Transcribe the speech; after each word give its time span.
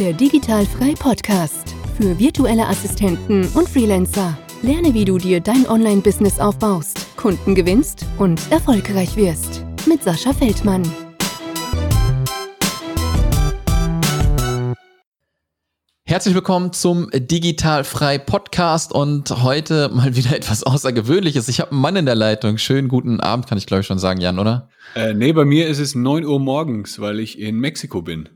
Der 0.00 0.12
Digitalfrei 0.12 0.94
Podcast 0.98 1.72
für 1.96 2.18
virtuelle 2.18 2.66
Assistenten 2.66 3.46
und 3.54 3.68
Freelancer. 3.68 4.36
Lerne, 4.60 4.92
wie 4.92 5.04
du 5.04 5.18
dir 5.18 5.38
dein 5.38 5.68
Online-Business 5.68 6.40
aufbaust, 6.40 7.16
Kunden 7.16 7.54
gewinnst 7.54 8.04
und 8.18 8.40
erfolgreich 8.50 9.14
wirst. 9.14 9.64
Mit 9.86 10.02
Sascha 10.02 10.32
Feldmann. 10.32 10.82
Herzlich 16.04 16.34
willkommen 16.34 16.72
zum 16.72 17.08
Digitalfrei 17.14 18.18
Podcast 18.18 18.92
und 18.92 19.44
heute 19.44 19.90
mal 19.90 20.16
wieder 20.16 20.34
etwas 20.36 20.64
Außergewöhnliches. 20.64 21.48
Ich 21.48 21.60
habe 21.60 21.70
einen 21.70 21.80
Mann 21.80 21.94
in 21.94 22.06
der 22.06 22.16
Leitung. 22.16 22.58
Schönen 22.58 22.88
guten 22.88 23.20
Abend, 23.20 23.46
kann 23.46 23.58
ich 23.58 23.66
glaube 23.66 23.82
ich 23.82 23.86
schon 23.86 24.00
sagen, 24.00 24.20
Jan, 24.20 24.40
oder? 24.40 24.70
Äh, 24.96 25.14
nee, 25.14 25.32
bei 25.32 25.44
mir 25.44 25.68
ist 25.68 25.78
es 25.78 25.94
9 25.94 26.24
Uhr 26.24 26.40
morgens, 26.40 26.98
weil 26.98 27.20
ich 27.20 27.38
in 27.38 27.60
Mexiko 27.60 28.02
bin. 28.02 28.28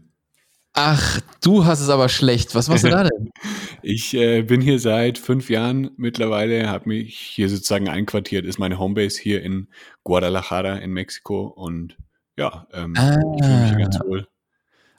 Ach, 0.80 1.20
du 1.42 1.64
hast 1.64 1.80
es 1.80 1.88
aber 1.88 2.08
schlecht. 2.08 2.54
Was 2.54 2.68
machst 2.68 2.84
du 2.84 2.90
da 2.90 3.02
denn? 3.02 3.30
ich 3.82 4.14
äh, 4.14 4.42
bin 4.42 4.60
hier 4.60 4.78
seit 4.78 5.18
fünf 5.18 5.50
Jahren 5.50 5.90
mittlerweile, 5.96 6.70
habe 6.70 6.90
mich 6.90 7.18
hier 7.18 7.48
sozusagen 7.48 7.88
einquartiert, 7.88 8.46
ist 8.46 8.60
meine 8.60 8.78
Homebase 8.78 9.20
hier 9.20 9.42
in 9.42 9.66
Guadalajara 10.04 10.76
in 10.76 10.92
Mexiko 10.92 11.48
und 11.48 11.96
ja, 12.36 12.68
ähm, 12.72 12.94
ah. 12.96 13.16
ich 13.38 13.44
fühle 13.44 13.58
mich 13.58 13.68
hier 13.70 13.78
ganz 13.78 13.98
wohl. 14.06 14.28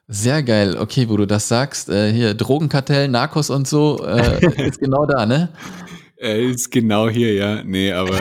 Sehr 0.09 0.43
geil. 0.43 0.75
Okay, 0.77 1.07
wo 1.07 1.15
du 1.15 1.25
das 1.25 1.47
sagst, 1.47 1.87
äh, 1.87 2.11
hier 2.11 2.33
Drogenkartell, 2.33 3.07
Narcos 3.07 3.49
und 3.49 3.65
so, 3.65 4.05
äh, 4.05 4.45
ist 4.67 4.79
genau 4.79 5.05
da, 5.05 5.25
ne? 5.25 5.47
Äh, 6.17 6.43
ist 6.43 6.71
genau 6.71 7.07
hier, 7.07 7.35
ja. 7.35 7.63
Nee, 7.63 7.93
aber 7.93 8.19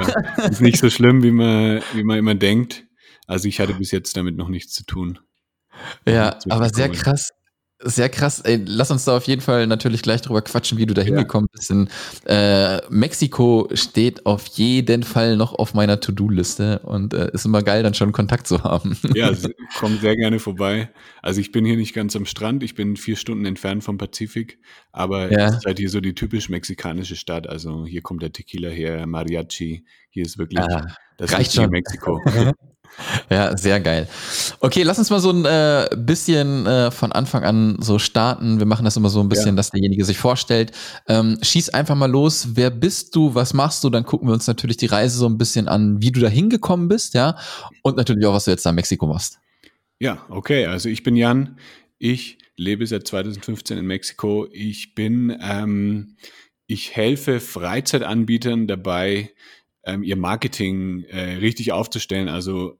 ist 0.48 0.60
nicht 0.60 0.78
so 0.78 0.90
schlimm, 0.90 1.24
wie 1.24 1.32
man, 1.32 1.80
wie 1.92 2.04
man 2.04 2.18
immer 2.18 2.36
denkt. 2.36 2.84
Also 3.27 3.48
ich 3.48 3.58
hatte 3.58 3.74
bis 3.74 3.90
jetzt 3.90 4.16
damit 4.16 4.36
noch 4.36 4.48
nichts 4.48 4.74
zu 4.74 4.84
tun. 4.84 5.18
Ja, 6.06 6.38
aber 6.48 6.68
sehr 6.68 6.90
krass. 6.90 7.32
Sehr 7.80 8.09
krass. 8.09 8.41
Ey, 8.41 8.60
lass 8.66 8.91
uns 8.91 9.05
da 9.05 9.16
auf 9.16 9.28
jeden 9.28 9.41
Fall 9.41 9.68
natürlich 9.68 10.02
gleich 10.02 10.20
drüber 10.20 10.42
quatschen, 10.42 10.78
wie 10.78 10.86
du 10.86 10.94
da 10.94 11.02
hingekommen 11.02 11.48
ja. 11.52 11.56
bist. 11.56 11.70
In, 11.70 11.89
äh, 12.25 12.80
Mexiko 12.91 13.69
steht 13.72 14.27
auf 14.27 14.47
jeden 14.48 15.05
Fall 15.05 15.36
noch 15.36 15.55
auf 15.55 15.75
meiner 15.75 16.00
To-Do-Liste 16.00 16.80
und 16.80 17.14
äh, 17.14 17.30
ist 17.33 17.47
immer 17.47 17.62
geil, 17.62 17.84
dann 17.84 17.94
schon 17.94 18.11
Kontakt 18.11 18.48
zu 18.48 18.64
haben. 18.64 18.98
Ja, 19.14 19.30
komm 19.78 19.97
sehr 19.98 20.17
gerne 20.17 20.41
vorbei. 20.41 20.91
Also 21.22 21.41
ich 21.41 21.52
bin 21.52 21.64
hier 21.64 21.77
nicht 21.77 21.94
ganz 21.94 22.17
am 22.17 22.27
Strand, 22.27 22.64
ich 22.64 22.75
bin 22.75 22.97
vier 22.97 23.14
Stunden 23.14 23.44
entfernt 23.44 23.84
vom 23.84 23.97
Pazifik, 23.97 24.58
aber 24.91 25.30
ja. 25.30 25.47
es 25.47 25.58
ist 25.58 25.67
halt 25.67 25.78
hier 25.78 25.91
so 25.91 26.00
die 26.00 26.14
typisch 26.14 26.48
mexikanische 26.48 27.14
Stadt. 27.14 27.48
Also 27.48 27.86
hier 27.86 28.02
kommt 28.02 28.22
der 28.22 28.33
Tequila 28.33 28.70
her, 28.70 29.06
Mariachi, 29.06 29.84
hier 30.11 30.24
ist 30.24 30.36
wirklich 30.36 30.58
ah, 30.58 30.84
das 31.17 31.33
reicht 31.33 31.55
schon. 31.55 31.70
Mexiko. 31.70 32.20
Ja, 33.30 33.56
sehr 33.56 33.80
geil. 33.80 34.08
Okay, 34.60 34.82
lass 34.82 34.98
uns 34.98 35.10
mal 35.10 35.20
so 35.20 35.30
ein 35.30 35.44
äh, 35.44 35.88
bisschen 35.96 36.66
äh, 36.66 36.91
von 36.91 37.12
Anfang 37.12 37.44
an 37.44 37.77
so 37.80 37.98
starten. 37.98 38.58
Wir 38.58 38.66
machen 38.66 38.84
das 38.84 38.96
immer 38.96 39.10
so 39.10 39.20
ein 39.20 39.28
bisschen, 39.28 39.50
ja. 39.50 39.55
dass 39.55 39.70
derjenige 39.70 40.05
sich 40.05 40.18
vorstellt. 40.18 40.72
Ähm, 41.06 41.38
schieß 41.42 41.70
einfach 41.70 41.94
mal 41.94 42.10
los. 42.10 42.48
Wer 42.55 42.70
bist 42.70 43.14
du? 43.14 43.34
Was 43.34 43.55
machst 43.55 43.84
du? 43.84 43.90
Dann 43.90 44.05
gucken 44.05 44.28
wir 44.28 44.32
uns 44.32 44.46
natürlich 44.46 44.78
die 44.78 44.86
Reise 44.86 45.18
so 45.18 45.27
ein 45.27 45.38
bisschen 45.38 45.68
an, 45.68 46.00
wie 46.00 46.10
du 46.10 46.20
da 46.20 46.28
hingekommen 46.28 46.88
bist, 46.88 47.14
ja. 47.14 47.36
Und 47.82 47.96
natürlich 47.96 48.24
auch, 48.27 48.34
was 48.34 48.46
du 48.46 48.50
jetzt 48.50 48.64
da 48.64 48.70
in 48.70 48.77
Mexiko 48.77 49.06
machst. 49.06 49.38
Ja, 49.98 50.24
okay. 50.28 50.66
Also 50.66 50.88
ich 50.88 51.02
bin 51.02 51.16
Jan. 51.16 51.58
Ich 51.98 52.38
lebe 52.56 52.86
seit 52.86 53.06
2015 53.06 53.78
in 53.78 53.86
Mexiko. 53.86 54.46
Ich 54.52 54.94
bin, 54.94 55.36
ähm, 55.40 56.16
ich 56.66 56.94
helfe 56.94 57.40
Freizeitanbietern 57.40 58.66
dabei, 58.66 59.30
ähm, 59.84 60.02
ihr 60.02 60.16
Marketing 60.16 61.05
äh, 61.05 61.36
richtig 61.36 61.72
aufzustellen. 61.72 62.28
Also 62.28 62.78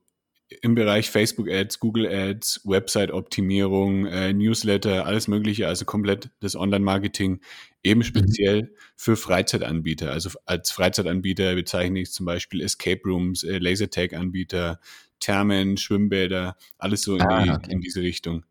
im 0.63 0.75
Bereich 0.75 1.11
Facebook 1.11 1.49
Ads, 1.49 1.79
Google 1.79 2.07
Ads, 2.07 2.63
Website-Optimierung, 2.65 4.07
äh, 4.07 4.33
Newsletter, 4.33 5.07
alles 5.07 5.29
Mögliche, 5.29 5.69
also 5.69 5.85
komplett 5.85 6.31
das 6.41 6.57
Online-Marketing, 6.57 7.41
eben 7.83 8.01
mhm. 8.01 8.05
speziell 8.05 8.63
mhm. 8.63 8.69
für 8.97 9.17
Freizeitanbieter. 9.17 10.11
Also 10.11 10.31
als 10.47 10.71
Freizeitanbieter 10.71 11.55
bezeichne 11.55 12.01
ich 12.01 12.13
zum 12.13 12.27
Beispiel 12.27 12.63
Escape 12.63 13.03
Rooms, 13.05 13.45
äh, 13.45 13.59
Lasertag-Anbieter, 13.59 14.81
Thermen, 15.21 15.77
Schwimmbäder, 15.77 16.57
alles 16.79 17.03
so 17.03 17.17
in, 17.17 17.23
ah, 17.23 17.43
die, 17.43 17.51
okay. 17.51 17.73
in 17.73 17.81
diese 17.81 18.01
Richtung. 18.01 18.45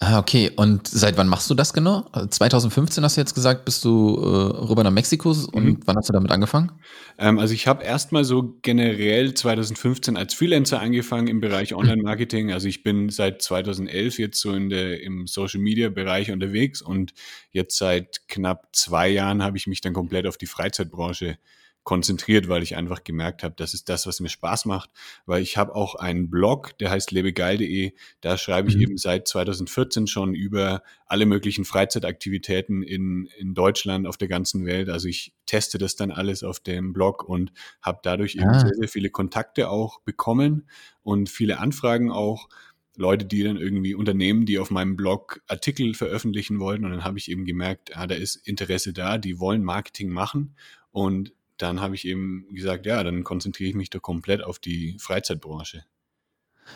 Ah, 0.00 0.18
okay. 0.18 0.50
Und 0.56 0.88
seit 0.88 1.16
wann 1.16 1.28
machst 1.28 1.48
du 1.48 1.54
das 1.54 1.72
genau? 1.72 2.10
2015 2.28 3.04
hast 3.04 3.16
du 3.16 3.20
jetzt 3.20 3.34
gesagt, 3.34 3.64
bist 3.64 3.84
du 3.84 4.16
äh, 4.16 4.66
rüber 4.66 4.82
nach 4.82 4.90
Mexiko 4.90 5.30
und 5.30 5.64
mhm. 5.64 5.80
wann 5.84 5.96
hast 5.96 6.08
du 6.08 6.12
damit 6.12 6.32
angefangen? 6.32 6.72
Ähm, 7.18 7.38
also 7.38 7.54
ich 7.54 7.66
habe 7.66 7.84
erstmal 7.84 8.24
so 8.24 8.58
generell 8.62 9.34
2015 9.34 10.16
als 10.16 10.34
Freelancer 10.34 10.80
angefangen 10.80 11.28
im 11.28 11.40
Bereich 11.40 11.70
mhm. 11.70 11.78
Online-Marketing. 11.78 12.52
Also 12.52 12.68
ich 12.68 12.82
bin 12.82 13.10
seit 13.10 13.42
2011 13.42 14.18
jetzt 14.18 14.40
so 14.40 14.52
in 14.52 14.70
der, 14.70 15.00
im 15.02 15.26
Social-Media-Bereich 15.26 16.32
unterwegs 16.32 16.82
und 16.82 17.12
jetzt 17.50 17.78
seit 17.78 18.28
knapp 18.28 18.68
zwei 18.72 19.08
Jahren 19.08 19.42
habe 19.42 19.56
ich 19.56 19.66
mich 19.66 19.80
dann 19.80 19.92
komplett 19.92 20.26
auf 20.26 20.36
die 20.36 20.46
Freizeitbranche 20.46 21.38
konzentriert, 21.84 22.48
weil 22.48 22.62
ich 22.62 22.76
einfach 22.76 23.02
gemerkt 23.02 23.42
habe, 23.42 23.54
das 23.56 23.74
ist 23.74 23.88
das, 23.88 24.06
was 24.06 24.20
mir 24.20 24.28
Spaß 24.28 24.66
macht, 24.66 24.90
weil 25.26 25.42
ich 25.42 25.56
habe 25.56 25.74
auch 25.74 25.96
einen 25.96 26.30
Blog, 26.30 26.78
der 26.78 26.90
heißt 26.90 27.10
lebegeil.de, 27.10 27.92
da 28.20 28.38
schreibe 28.38 28.68
ich 28.68 28.76
mhm. 28.76 28.82
eben 28.82 28.96
seit 28.98 29.26
2014 29.26 30.06
schon 30.06 30.34
über 30.34 30.82
alle 31.06 31.26
möglichen 31.26 31.64
Freizeitaktivitäten 31.64 32.82
in, 32.82 33.28
in 33.36 33.54
Deutschland, 33.54 34.06
auf 34.06 34.16
der 34.16 34.28
ganzen 34.28 34.64
Welt. 34.64 34.88
Also 34.88 35.08
ich 35.08 35.34
teste 35.46 35.78
das 35.78 35.96
dann 35.96 36.12
alles 36.12 36.44
auf 36.44 36.60
dem 36.60 36.92
Blog 36.92 37.24
und 37.24 37.52
habe 37.82 37.98
dadurch 38.02 38.36
eben 38.36 38.48
ah. 38.48 38.60
sehr, 38.60 38.74
sehr 38.74 38.88
viele 38.88 39.10
Kontakte 39.10 39.68
auch 39.68 40.00
bekommen 40.02 40.68
und 41.02 41.28
viele 41.28 41.58
Anfragen 41.58 42.10
auch. 42.10 42.48
Leute, 42.94 43.24
die 43.24 43.42
dann 43.42 43.56
irgendwie 43.56 43.94
Unternehmen, 43.94 44.44
die 44.44 44.58
auf 44.58 44.70
meinem 44.70 44.96
Blog 44.96 45.40
Artikel 45.48 45.94
veröffentlichen 45.94 46.60
wollten. 46.60 46.84
Und 46.84 46.90
dann 46.90 47.04
habe 47.04 47.16
ich 47.16 47.30
eben 47.30 47.46
gemerkt, 47.46 47.96
ah, 47.96 48.06
da 48.06 48.14
ist 48.14 48.36
Interesse 48.36 48.92
da, 48.92 49.16
die 49.16 49.40
wollen 49.40 49.64
Marketing 49.64 50.10
machen. 50.10 50.54
Und 50.90 51.32
dann 51.58 51.80
habe 51.80 51.94
ich 51.94 52.06
eben 52.06 52.46
gesagt, 52.52 52.86
ja, 52.86 53.02
dann 53.02 53.24
konzentriere 53.24 53.70
ich 53.70 53.76
mich 53.76 53.90
doch 53.90 54.02
komplett 54.02 54.42
auf 54.42 54.58
die 54.58 54.96
Freizeitbranche. 54.98 55.84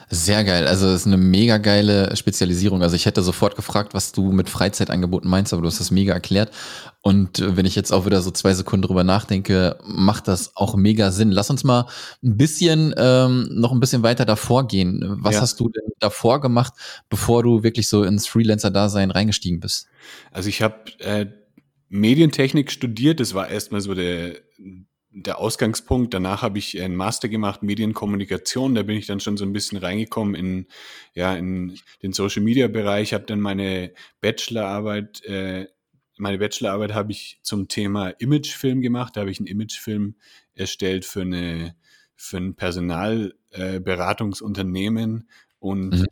Sehr 0.08 0.44
geil. 0.44 0.68
Also 0.68 0.86
es 0.88 1.00
ist 1.00 1.06
eine 1.06 1.16
mega 1.16 1.58
geile 1.58 2.14
Spezialisierung. 2.16 2.82
Also 2.82 2.94
ich 2.96 3.06
hätte 3.06 3.22
sofort 3.22 3.56
gefragt, 3.56 3.94
was 3.94 4.12
du 4.12 4.30
mit 4.30 4.48
Freizeitangeboten 4.48 5.28
meinst, 5.28 5.52
aber 5.52 5.62
du 5.62 5.68
hast 5.68 5.80
das 5.80 5.90
mega 5.90 6.12
erklärt. 6.12 6.52
Und 7.02 7.56
wenn 7.56 7.66
ich 7.66 7.74
jetzt 7.74 7.92
auch 7.92 8.06
wieder 8.06 8.20
so 8.20 8.30
zwei 8.30 8.52
Sekunden 8.54 8.86
drüber 8.86 9.04
nachdenke, 9.04 9.78
macht 9.84 10.28
das 10.28 10.54
auch 10.56 10.76
mega 10.76 11.10
Sinn. 11.10 11.32
Lass 11.32 11.50
uns 11.50 11.64
mal 11.64 11.86
ein 12.22 12.36
bisschen 12.36 12.94
ähm, 12.96 13.48
noch 13.50 13.72
ein 13.72 13.80
bisschen 13.80 14.02
weiter 14.02 14.24
davor 14.24 14.68
gehen. 14.68 15.02
Was 15.20 15.36
ja. 15.36 15.40
hast 15.40 15.58
du 15.58 15.68
denn 15.68 15.90
davor 15.98 16.40
gemacht, 16.40 16.74
bevor 17.08 17.42
du 17.42 17.62
wirklich 17.62 17.88
so 17.88 18.04
ins 18.04 18.26
Freelancer-Dasein 18.28 19.10
reingestiegen 19.10 19.60
bist? 19.60 19.88
Also 20.30 20.48
ich 20.48 20.62
habe 20.62 20.76
äh, 20.98 21.26
Medientechnik 21.88 22.70
studiert. 22.70 23.20
Das 23.20 23.34
war 23.34 23.48
erstmal 23.48 23.80
so 23.80 23.94
der, 23.94 24.40
der 25.10 25.38
Ausgangspunkt. 25.38 26.12
Danach 26.14 26.42
habe 26.42 26.58
ich 26.58 26.80
einen 26.80 26.96
Master 26.96 27.28
gemacht, 27.28 27.62
Medienkommunikation. 27.62 28.74
Da 28.74 28.82
bin 28.82 28.96
ich 28.96 29.06
dann 29.06 29.20
schon 29.20 29.36
so 29.36 29.44
ein 29.44 29.52
bisschen 29.52 29.78
reingekommen 29.78 30.34
in, 30.34 30.66
ja, 31.14 31.34
in 31.34 31.78
den 32.02 32.12
Social 32.12 32.42
Media 32.42 32.66
Bereich. 32.68 33.14
Habe 33.14 33.26
dann 33.26 33.40
meine 33.40 33.92
Bachelorarbeit, 34.20 35.24
äh, 35.24 35.68
meine 36.18 36.38
Bachelorarbeit 36.38 36.94
habe 36.94 37.12
ich 37.12 37.38
zum 37.42 37.68
Thema 37.68 38.08
Imagefilm 38.10 38.80
gemacht. 38.80 39.16
Da 39.16 39.20
habe 39.20 39.30
ich 39.30 39.38
einen 39.38 39.46
Imagefilm 39.46 40.16
erstellt 40.54 41.04
für 41.04 41.20
eine, 41.22 41.76
für 42.14 42.38
ein 42.38 42.54
Personalberatungsunternehmen 42.54 45.20
äh, 45.20 45.24
und 45.58 45.90
mhm 45.90 46.06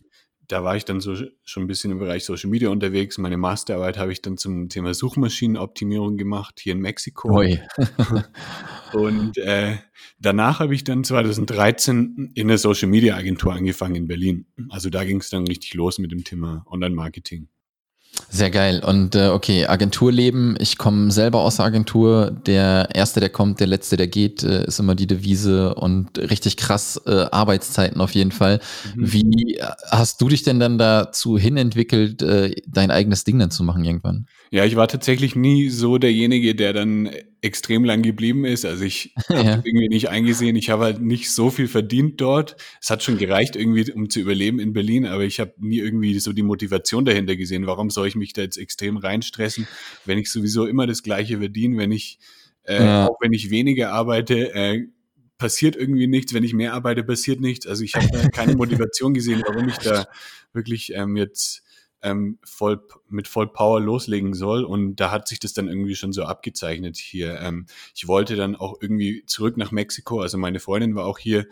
da 0.48 0.64
war 0.64 0.76
ich 0.76 0.84
dann 0.84 1.00
so 1.00 1.14
schon 1.44 1.64
ein 1.64 1.66
bisschen 1.66 1.90
im 1.90 1.98
Bereich 1.98 2.24
Social 2.24 2.50
Media 2.50 2.68
unterwegs. 2.68 3.18
Meine 3.18 3.36
Masterarbeit 3.36 3.98
habe 3.98 4.12
ich 4.12 4.22
dann 4.22 4.36
zum 4.36 4.68
Thema 4.68 4.94
Suchmaschinenoptimierung 4.94 6.16
gemacht, 6.16 6.60
hier 6.60 6.72
in 6.72 6.80
Mexiko. 6.80 7.28
und 8.92 9.38
äh, 9.38 9.76
danach 10.18 10.60
habe 10.60 10.74
ich 10.74 10.84
dann 10.84 11.04
2013 11.04 12.32
in 12.34 12.48
der 12.48 12.58
Social 12.58 12.88
Media 12.88 13.16
Agentur 13.16 13.52
angefangen 13.52 13.94
in 13.94 14.06
Berlin. 14.06 14.46
Also 14.68 14.90
da 14.90 15.04
ging 15.04 15.20
es 15.20 15.30
dann 15.30 15.46
richtig 15.46 15.74
los 15.74 15.98
mit 15.98 16.12
dem 16.12 16.24
Thema 16.24 16.64
Online-Marketing. 16.68 17.48
Sehr 18.30 18.50
geil. 18.50 18.82
Und 18.84 19.14
äh, 19.14 19.28
okay, 19.28 19.66
Agenturleben. 19.66 20.56
Ich 20.58 20.76
komme 20.76 21.10
selber 21.10 21.40
aus 21.40 21.56
der 21.56 21.66
Agentur. 21.66 22.32
Der 22.46 22.88
Erste, 22.92 23.20
der 23.20 23.28
kommt, 23.28 23.60
der 23.60 23.66
Letzte, 23.66 23.96
der 23.96 24.08
geht, 24.08 24.42
äh, 24.42 24.64
ist 24.66 24.80
immer 24.80 24.94
die 24.94 25.06
Devise 25.06 25.74
und 25.74 26.18
richtig 26.18 26.56
krass 26.56 27.00
äh, 27.06 27.26
Arbeitszeiten 27.30 28.00
auf 28.00 28.12
jeden 28.12 28.32
Fall. 28.32 28.60
Mhm. 28.96 29.12
Wie 29.12 29.60
hast 29.90 30.20
du 30.20 30.28
dich 30.28 30.42
denn 30.42 30.58
dann 30.58 30.78
dazu 30.78 31.38
hinentwickelt, 31.38 32.22
äh, 32.22 32.54
dein 32.66 32.90
eigenes 32.90 33.24
Ding 33.24 33.38
dann 33.38 33.50
zu 33.50 33.62
machen 33.62 33.84
irgendwann? 33.84 34.26
Ja, 34.50 34.64
ich 34.64 34.76
war 34.76 34.88
tatsächlich 34.88 35.36
nie 35.36 35.68
so 35.68 35.98
derjenige, 35.98 36.54
der 36.54 36.72
dann 36.72 37.10
extrem 37.44 37.84
lang 37.84 38.02
geblieben 38.02 38.44
ist. 38.44 38.64
Also 38.64 38.84
ich 38.84 39.14
habe 39.28 39.44
ja. 39.44 39.62
irgendwie 39.64 39.88
nicht 39.88 40.08
eingesehen, 40.08 40.56
ich 40.56 40.70
habe 40.70 40.84
halt 40.84 41.00
nicht 41.00 41.30
so 41.30 41.50
viel 41.50 41.68
verdient 41.68 42.20
dort. 42.20 42.56
Es 42.80 42.90
hat 42.90 43.02
schon 43.02 43.18
gereicht 43.18 43.54
irgendwie, 43.54 43.92
um 43.92 44.08
zu 44.08 44.20
überleben 44.20 44.58
in 44.58 44.72
Berlin, 44.72 45.06
aber 45.06 45.24
ich 45.24 45.40
habe 45.40 45.52
nie 45.58 45.78
irgendwie 45.78 46.18
so 46.18 46.32
die 46.32 46.42
Motivation 46.42 47.04
dahinter 47.04 47.36
gesehen. 47.36 47.66
Warum 47.66 47.90
soll 47.90 48.08
ich 48.08 48.16
mich 48.16 48.32
da 48.32 48.42
jetzt 48.42 48.56
extrem 48.56 48.96
reinstressen, 48.96 49.68
wenn 50.06 50.18
ich 50.18 50.32
sowieso 50.32 50.66
immer 50.66 50.86
das 50.86 51.02
Gleiche 51.02 51.38
verdiene, 51.38 51.76
wenn 51.76 51.92
ich, 51.92 52.18
äh, 52.64 52.82
ja. 52.82 53.08
auch 53.08 53.18
wenn 53.20 53.32
ich 53.32 53.50
weniger 53.50 53.92
arbeite, 53.92 54.54
äh, 54.54 54.86
passiert 55.36 55.76
irgendwie 55.76 56.06
nichts. 56.06 56.32
Wenn 56.32 56.44
ich 56.44 56.54
mehr 56.54 56.72
arbeite, 56.72 57.04
passiert 57.04 57.40
nichts. 57.40 57.66
Also 57.66 57.84
ich 57.84 57.94
habe 57.94 58.30
keine 58.30 58.54
Motivation 58.56 59.12
gesehen, 59.12 59.42
warum 59.46 59.68
ich 59.68 59.76
da 59.78 60.06
wirklich 60.54 60.94
ähm, 60.94 61.16
jetzt 61.16 61.63
ähm, 62.04 62.38
voll, 62.44 62.86
mit 63.08 63.26
voll 63.26 63.48
Power 63.48 63.80
loslegen 63.80 64.34
soll. 64.34 64.62
Und 64.62 64.96
da 64.96 65.10
hat 65.10 65.26
sich 65.26 65.40
das 65.40 65.54
dann 65.54 65.68
irgendwie 65.68 65.96
schon 65.96 66.12
so 66.12 66.24
abgezeichnet 66.24 66.96
hier. 66.96 67.40
Ähm, 67.40 67.66
ich 67.96 68.06
wollte 68.06 68.36
dann 68.36 68.54
auch 68.54 68.76
irgendwie 68.80 69.24
zurück 69.26 69.56
nach 69.56 69.72
Mexiko. 69.72 70.20
Also 70.20 70.38
meine 70.38 70.60
Freundin 70.60 70.94
war 70.94 71.06
auch 71.06 71.18
hier. 71.18 71.46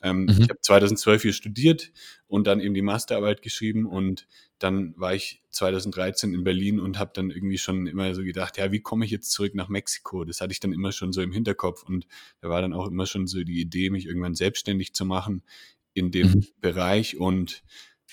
Ähm, 0.00 0.22
mhm. 0.22 0.30
Ich 0.30 0.48
habe 0.48 0.60
2012 0.60 1.22
hier 1.22 1.32
studiert 1.32 1.92
und 2.26 2.46
dann 2.46 2.60
eben 2.60 2.72
die 2.72 2.82
Masterarbeit 2.82 3.42
geschrieben 3.42 3.84
und 3.84 4.28
dann 4.60 4.94
war 4.96 5.12
ich 5.12 5.42
2013 5.50 6.34
in 6.34 6.44
Berlin 6.44 6.78
und 6.78 7.00
habe 7.00 7.10
dann 7.14 7.30
irgendwie 7.30 7.58
schon 7.58 7.88
immer 7.88 8.14
so 8.14 8.22
gedacht, 8.22 8.58
ja, 8.58 8.70
wie 8.70 8.80
komme 8.80 9.04
ich 9.04 9.10
jetzt 9.10 9.32
zurück 9.32 9.56
nach 9.56 9.68
Mexiko? 9.68 10.24
Das 10.24 10.40
hatte 10.40 10.52
ich 10.52 10.60
dann 10.60 10.72
immer 10.72 10.92
schon 10.92 11.12
so 11.12 11.20
im 11.20 11.32
Hinterkopf 11.32 11.82
und 11.82 12.06
da 12.40 12.48
war 12.48 12.62
dann 12.62 12.72
auch 12.72 12.86
immer 12.86 13.06
schon 13.06 13.26
so 13.26 13.42
die 13.42 13.60
Idee, 13.60 13.90
mich 13.90 14.06
irgendwann 14.06 14.36
selbstständig 14.36 14.94
zu 14.94 15.04
machen 15.04 15.42
in 15.94 16.12
dem 16.12 16.28
mhm. 16.28 16.46
Bereich 16.60 17.16
und 17.16 17.64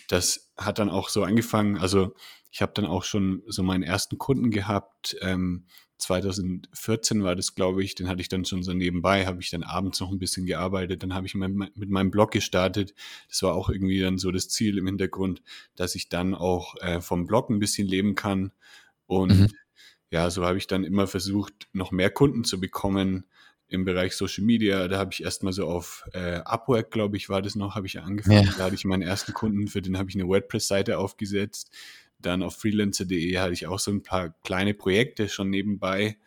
das 0.07 0.51
hat 0.57 0.79
dann 0.79 0.89
auch 0.89 1.09
so 1.09 1.23
angefangen. 1.23 1.77
Also 1.77 2.15
ich 2.51 2.61
habe 2.61 2.73
dann 2.73 2.85
auch 2.85 3.03
schon 3.03 3.43
so 3.47 3.63
meinen 3.63 3.83
ersten 3.83 4.17
Kunden 4.17 4.51
gehabt. 4.51 5.17
Ähm, 5.21 5.65
2014 5.97 7.23
war 7.23 7.35
das, 7.35 7.55
glaube 7.55 7.83
ich. 7.83 7.95
Den 7.95 8.07
hatte 8.07 8.21
ich 8.21 8.29
dann 8.29 8.45
schon 8.45 8.63
so 8.63 8.73
nebenbei. 8.73 9.25
Habe 9.25 9.41
ich 9.41 9.49
dann 9.49 9.63
abends 9.63 9.99
noch 9.99 10.11
ein 10.11 10.19
bisschen 10.19 10.45
gearbeitet. 10.45 11.03
Dann 11.03 11.13
habe 11.13 11.25
ich 11.25 11.35
mein, 11.35 11.53
mit 11.53 11.89
meinem 11.89 12.11
Blog 12.11 12.31
gestartet. 12.31 12.93
Das 13.29 13.41
war 13.43 13.53
auch 13.53 13.69
irgendwie 13.69 13.99
dann 13.99 14.17
so 14.17 14.31
das 14.31 14.49
Ziel 14.49 14.77
im 14.77 14.87
Hintergrund, 14.87 15.41
dass 15.75 15.95
ich 15.95 16.09
dann 16.09 16.33
auch 16.33 16.75
äh, 16.81 17.01
vom 17.01 17.25
Blog 17.25 17.49
ein 17.49 17.59
bisschen 17.59 17.87
leben 17.87 18.15
kann. 18.15 18.51
Und 19.07 19.39
mhm. 19.39 19.47
ja, 20.09 20.29
so 20.29 20.45
habe 20.45 20.57
ich 20.57 20.67
dann 20.67 20.83
immer 20.83 21.07
versucht, 21.07 21.67
noch 21.73 21.91
mehr 21.91 22.09
Kunden 22.09 22.43
zu 22.43 22.59
bekommen 22.59 23.25
im 23.67 23.85
Bereich 23.85 24.15
Social 24.15 24.43
Media. 24.43 24.87
Da 24.87 24.97
habe 24.97 25.11
ich 25.13 25.23
erstmal 25.23 25.53
so 25.53 25.67
auf 25.67 26.07
äh, 26.13 26.35
Upwork, 26.45 26.91
glaube 26.91 27.17
ich, 27.17 27.29
war 27.29 27.41
das 27.41 27.55
noch, 27.55 27.75
habe 27.75 27.87
ich 27.87 27.99
angefangen. 27.99 28.45
Ja. 28.45 28.53
Da 28.57 28.65
hatte 28.65 28.75
ich 28.75 28.85
meinen 28.85 29.01
ersten 29.01 29.33
Kunden, 29.33 29.67
für 29.67 29.81
den 29.81 29.97
habe 29.97 30.09
ich 30.09 30.15
eine 30.15 30.27
WordPress-Seite 30.27 30.97
aufgesetzt. 30.97 31.71
Dann 32.19 32.43
auf 32.43 32.55
freelancer.de 32.57 33.37
hatte 33.37 33.53
ich 33.53 33.67
auch 33.67 33.79
so 33.79 33.91
ein 33.91 34.03
paar 34.03 34.35
kleine 34.43 34.73
Projekte 34.73 35.29
schon 35.29 35.49
nebenbei. 35.49 36.17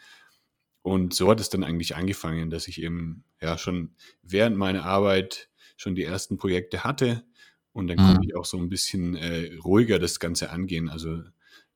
Und 0.83 1.15
so 1.15 1.31
hat 1.31 1.41
es 1.41 1.49
dann 1.49 1.65
eigentlich 1.65 1.97
angefangen, 1.97 2.51
dass 2.51 2.69
ich 2.69 2.83
eben 2.83 3.25
ja 3.41 3.59
schon 3.59 3.95
während 4.23 4.57
meiner 4.57 4.85
Arbeit 4.85 5.49
schon 5.77 5.95
die 5.95 6.05
ersten 6.05 6.39
Projekte 6.39 6.85
hatte. 6.85 7.25
Und 7.73 7.89
dann 7.89 7.99
mhm. 7.99 8.03
konnte 8.03 8.27
ich 8.27 8.37
auch 8.37 8.45
so 8.45 8.59
ein 8.59 8.69
bisschen 8.69 9.15
äh, 9.15 9.55
ruhiger 9.65 9.99
das 9.99 10.19
Ganze 10.19 10.51
angehen. 10.51 10.89
Also 10.89 11.23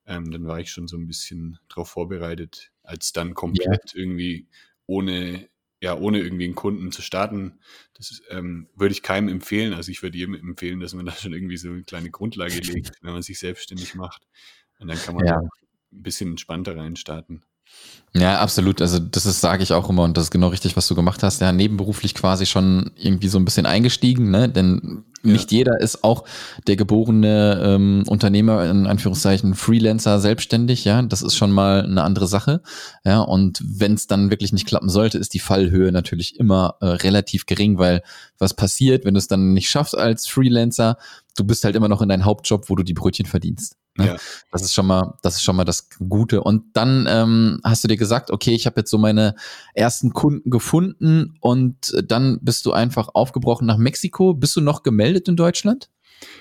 ähm, 0.05 0.31
dann 0.31 0.45
war 0.45 0.59
ich 0.59 0.71
schon 0.71 0.87
so 0.87 0.97
ein 0.97 1.07
bisschen 1.07 1.59
darauf 1.69 1.89
vorbereitet, 1.89 2.71
als 2.83 3.13
dann 3.13 3.33
komplett 3.33 3.93
ja. 3.93 3.99
irgendwie 3.99 4.47
ohne 4.85 5.47
ja, 5.83 5.97
ohne 5.97 6.19
irgendwie 6.19 6.45
einen 6.45 6.55
Kunden 6.55 6.93
zu 6.93 7.01
starten, 7.01 7.59
das 7.93 8.21
ähm, 8.29 8.69
würde 8.73 8.93
ich 8.93 9.03
keinem 9.03 9.27
empfehlen. 9.27 9.73
Also 9.73 9.91
ich 9.91 10.01
würde 10.01 10.17
jedem 10.17 10.33
empfehlen, 10.33 10.79
dass 10.79 10.93
man 10.93 11.05
da 11.05 11.11
schon 11.11 11.33
irgendwie 11.33 11.57
so 11.57 11.67
eine 11.67 11.83
kleine 11.83 12.09
Grundlage 12.09 12.55
legt, 12.55 12.93
wenn 13.01 13.11
man 13.11 13.21
sich 13.21 13.37
selbstständig 13.37 13.93
macht. 13.93 14.25
Und 14.79 14.87
dann 14.87 14.97
kann 14.97 15.13
man 15.13 15.25
ja. 15.25 15.39
ein 15.39 15.49
bisschen 15.91 16.29
entspannter 16.31 16.77
reinstarten. 16.77 17.43
Ja, 18.15 18.39
absolut. 18.39 18.79
Also 18.79 18.99
das 18.99 19.25
ist, 19.25 19.41
sage 19.41 19.63
ich 19.63 19.73
auch 19.73 19.89
immer, 19.89 20.03
und 20.03 20.17
das 20.17 20.25
ist 20.25 20.31
genau 20.31 20.49
richtig, 20.49 20.77
was 20.77 20.87
du 20.87 20.93
gemacht 20.93 21.23
hast. 21.23 21.41
Ja, 21.41 21.51
nebenberuflich 21.51 22.13
quasi 22.13 22.45
schon 22.45 22.91
irgendwie 22.95 23.27
so 23.27 23.39
ein 23.39 23.45
bisschen 23.45 23.65
eingestiegen, 23.65 24.29
ne? 24.29 24.47
Denn 24.49 25.03
ja. 25.23 25.31
nicht 25.31 25.51
jeder 25.51 25.79
ist 25.79 26.03
auch 26.03 26.23
der 26.67 26.75
geborene 26.75 27.59
ähm, 27.63 28.03
Unternehmer, 28.07 28.69
in 28.69 28.85
Anführungszeichen 28.85 29.55
Freelancer, 29.55 30.19
selbstständig, 30.19 30.85
ja. 30.85 31.01
Das 31.01 31.23
ist 31.23 31.35
schon 31.35 31.51
mal 31.51 31.85
eine 31.85 32.03
andere 32.03 32.27
Sache. 32.27 32.61
Ja, 33.03 33.21
und 33.21 33.63
wenn 33.65 33.95
es 33.95 34.05
dann 34.05 34.29
wirklich 34.29 34.53
nicht 34.53 34.67
klappen 34.67 34.89
sollte, 34.89 35.17
ist 35.17 35.33
die 35.33 35.39
Fallhöhe 35.39 35.91
natürlich 35.91 36.39
immer 36.39 36.75
äh, 36.81 36.85
relativ 36.85 37.47
gering, 37.47 37.79
weil 37.79 38.03
was 38.37 38.53
passiert, 38.53 39.05
wenn 39.05 39.15
du 39.15 39.17
es 39.17 39.27
dann 39.27 39.53
nicht 39.53 39.69
schaffst 39.71 39.97
als 39.97 40.27
Freelancer, 40.27 40.97
du 41.35 41.45
bist 41.45 41.63
halt 41.63 41.75
immer 41.75 41.89
noch 41.89 42.03
in 42.03 42.09
deinem 42.09 42.25
Hauptjob, 42.25 42.69
wo 42.69 42.75
du 42.75 42.83
die 42.83 42.93
Brötchen 42.93 43.25
verdienst. 43.25 43.75
Ne? 43.97 44.07
Ja. 44.07 44.17
Das 44.51 44.63
ist 44.63 44.73
schon 44.73 44.87
mal, 44.87 45.17
das 45.21 45.35
ist 45.35 45.43
schon 45.43 45.55
mal 45.55 45.65
das 45.65 45.89
Gute. 46.09 46.41
Und 46.41 46.75
dann 46.75 47.05
ähm, 47.07 47.59
hast 47.63 47.83
du 47.83 47.87
dir 47.87 47.97
gesagt, 47.97 48.31
okay, 48.31 48.53
ich 48.53 48.65
habe 48.65 48.81
jetzt 48.81 48.89
so 48.89 48.97
meine 48.97 49.35
ersten 49.73 50.13
Kunden 50.13 50.49
gefunden 50.49 51.37
und 51.41 51.93
dann 52.05 52.39
bist 52.41 52.65
du 52.65 52.71
einfach 52.71 53.09
aufgebrochen 53.13 53.67
nach 53.67 53.77
Mexiko. 53.77 54.33
Bist 54.33 54.55
du 54.55 54.61
noch 54.61 54.83
gemeldet 54.83 55.27
in 55.27 55.35
Deutschland? 55.35 55.89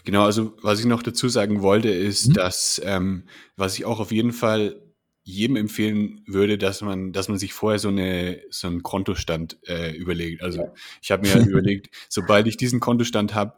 Genau, 0.05 0.25
also 0.25 0.57
was 0.63 0.81
ich 0.81 0.87
noch 0.87 1.03
dazu 1.03 1.29
sagen 1.29 1.63
wollte, 1.63 1.89
ist, 1.89 2.29
mhm. 2.29 2.33
dass 2.35 2.81
ähm, 2.85 3.25
was 3.57 3.77
ich 3.77 3.85
auch 3.85 4.01
auf 4.01 4.13
jeden 4.13 4.33
Fall 4.33 4.81
jedem 5.25 5.57
empfehlen 5.57 6.23
würde, 6.27 6.59
dass 6.59 6.81
man, 6.81 7.13
dass 7.13 7.29
man 7.29 7.39
sich 7.39 7.53
vorher 7.53 7.79
so 7.79 7.89
eine 7.89 8.41
so 8.51 8.67
einen 8.67 8.83
Kontostand 8.83 9.59
äh, 9.69 9.95
überlegt. 9.97 10.43
Also 10.43 10.63
ja. 10.63 10.73
ich 11.01 11.11
habe 11.13 11.29
mir 11.29 11.47
überlegt, 11.49 11.95
sobald 12.09 12.47
ich 12.47 12.57
diesen 12.57 12.81
Kontostand 12.81 13.35
habe, 13.35 13.55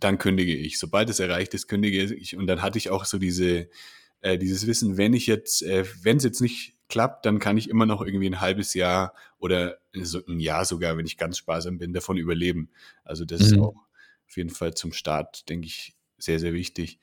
dann 0.00 0.18
kündige 0.18 0.54
ich. 0.54 0.78
Sobald 0.78 1.10
es 1.10 1.20
erreicht 1.20 1.54
ist, 1.54 1.68
kündige 1.68 2.02
ich. 2.02 2.36
Und 2.36 2.46
dann 2.46 2.62
hatte 2.62 2.78
ich 2.78 2.90
auch 2.90 3.04
so 3.04 3.18
diese, 3.18 3.68
äh, 4.20 4.38
dieses 4.38 4.66
Wissen, 4.66 4.96
wenn 4.96 5.14
ich 5.14 5.26
jetzt, 5.26 5.62
äh, 5.62 5.84
wenn 6.02 6.18
es 6.18 6.24
jetzt 6.24 6.40
nicht 6.40 6.74
klappt, 6.88 7.26
dann 7.26 7.38
kann 7.38 7.56
ich 7.56 7.68
immer 7.68 7.86
noch 7.86 8.02
irgendwie 8.02 8.28
ein 8.28 8.40
halbes 8.40 8.74
Jahr 8.74 9.14
oder 9.38 9.78
so 9.92 10.20
ein 10.26 10.40
Jahr 10.40 10.64
sogar, 10.64 10.96
wenn 10.96 11.06
ich 11.06 11.16
ganz 11.16 11.38
sparsam 11.38 11.78
bin, 11.78 11.92
davon 11.92 12.16
überleben. 12.16 12.70
Also 13.04 13.24
das 13.24 13.40
mhm. 13.40 13.46
ist 13.46 13.58
auch 13.58 13.74
auf 14.28 14.36
jeden 14.36 14.50
Fall 14.50 14.74
zum 14.74 14.92
Start, 14.92 15.48
denke 15.48 15.66
ich, 15.66 15.96
sehr, 16.18 16.38
sehr 16.38 16.52
wichtig. 16.52 17.00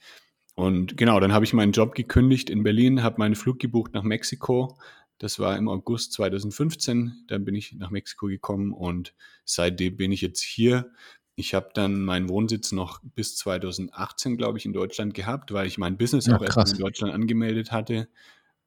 Und 0.56 0.98
genau, 0.98 1.20
dann 1.20 1.34
habe 1.34 1.46
ich 1.46 1.54
meinen 1.54 1.72
Job 1.72 1.96
gekündigt 1.96 2.50
in 2.50 2.64
Berlin, 2.64 3.04
habe 3.04 3.18
meinen 3.18 3.36
Flug 3.36 3.60
gebucht 3.60 3.94
nach 3.94 4.04
Mexiko. 4.04 4.78
Das 5.18 5.40
war 5.40 5.58
im 5.58 5.68
August 5.68 6.14
2015. 6.14 7.26
Dann 7.28 7.46
bin 7.46 7.56
ich 7.56 7.74
nach 7.74 7.90
Mexiko 7.90 8.28
gekommen 8.28 8.72
und 8.72 9.14
seitdem 9.46 9.98
bin 9.98 10.12
ich 10.12 10.22
jetzt 10.22 10.42
hier 10.42 10.92
ich 11.36 11.54
habe 11.54 11.70
dann 11.74 12.04
meinen 12.04 12.30
Wohnsitz 12.30 12.72
noch 12.72 13.00
bis 13.16 13.36
2018, 13.38 14.38
glaube 14.38 14.58
ich, 14.58 14.66
in 14.66 14.74
Deutschland 14.74 15.14
gehabt, 15.14 15.52
weil 15.52 15.68
ich 15.68 15.78
mein 15.78 15.98
Business 15.98 16.28
ja, 16.28 16.38
auch 16.38 16.42
erst 16.42 16.74
in 16.74 16.80
Deutschland 16.80 17.14
angemeldet 17.14 17.72
hatte. 17.72 18.08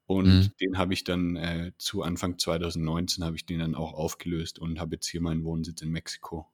Und 0.05 0.27
mhm. 0.27 0.51
den 0.61 0.77
habe 0.77 0.93
ich 0.93 1.03
dann 1.03 1.35
äh, 1.35 1.71
zu 1.77 2.01
Anfang 2.01 2.37
2019 2.37 3.23
habe 3.23 3.35
ich 3.35 3.45
den 3.45 3.59
dann 3.59 3.75
auch 3.75 3.93
aufgelöst 3.93 4.57
und 4.57 4.79
habe 4.79 4.95
jetzt 4.95 5.07
hier 5.07 5.21
meinen 5.21 5.43
Wohnsitz 5.43 5.81
in 5.81 5.89
Mexiko. 5.89 6.47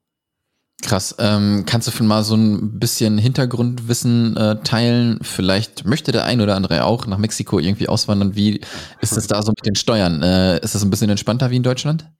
Krass. 0.82 1.14
Ähm, 1.18 1.64
kannst 1.66 1.86
du 1.88 1.92
von 1.92 2.06
mal 2.06 2.24
so 2.24 2.36
ein 2.36 2.78
bisschen 2.78 3.16
Hintergrundwissen 3.16 4.36
äh, 4.36 4.56
teilen? 4.62 5.18
Vielleicht 5.22 5.84
möchte 5.84 6.12
der 6.12 6.24
ein 6.24 6.40
oder 6.40 6.56
andere 6.56 6.84
auch 6.84 7.06
nach 7.06 7.16
Mexiko 7.16 7.58
irgendwie 7.58 7.88
auswandern. 7.88 8.34
Wie 8.34 8.60
ist 9.00 9.16
es 9.16 9.28
da 9.28 9.40
so 9.40 9.52
mit 9.52 9.64
den 9.64 9.76
Steuern? 9.76 10.22
Äh, 10.22 10.58
ist 10.60 10.74
das 10.74 10.82
ein 10.82 10.90
bisschen 10.90 11.10
entspannter 11.10 11.50
wie 11.50 11.56
in 11.56 11.62
Deutschland? 11.62 12.10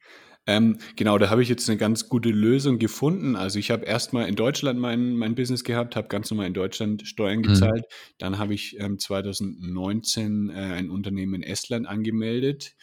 Ähm, 0.47 0.79
genau, 0.97 1.17
da 1.17 1.31
habe 1.31 1.43
ich 1.43 1.49
jetzt 1.49 1.69
eine 1.69 1.79
ganz 1.79 2.09
gute 2.09 2.29
Lösung 2.29 2.79
gefunden. 2.79 3.35
Also 3.35 3.59
ich 3.59 3.71
habe 3.71 3.87
erstmal 3.87 4.29
in 4.29 4.37
Deutschland 4.37 4.79
mein, 4.79 5.17
mein 5.17 5.35
Business 5.35 5.65
gehabt, 5.65 5.97
habe 5.97 6.09
ganz 6.09 6.31
normal 6.31 6.47
in 6.47 6.55
Deutschland 6.55 7.07
Steuern 7.07 7.39
mhm. 7.39 7.43
gezahlt. 7.45 7.85
Mhm. 7.85 8.15
Dann 8.19 8.39
habe 8.39 8.55
ich 8.55 8.79
ähm, 8.79 8.99
2019 8.99 10.51
äh, 10.51 10.53
ein 10.53 10.91
Unternehmen 10.91 11.35
in 11.35 11.43
Estland 11.43 11.87
angemeldet. 11.87 12.75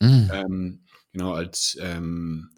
Mhm. 0.00 0.30
Ähm, 0.32 0.84
genau, 1.12 1.32
als 1.32 1.78
ähm, 1.80 2.50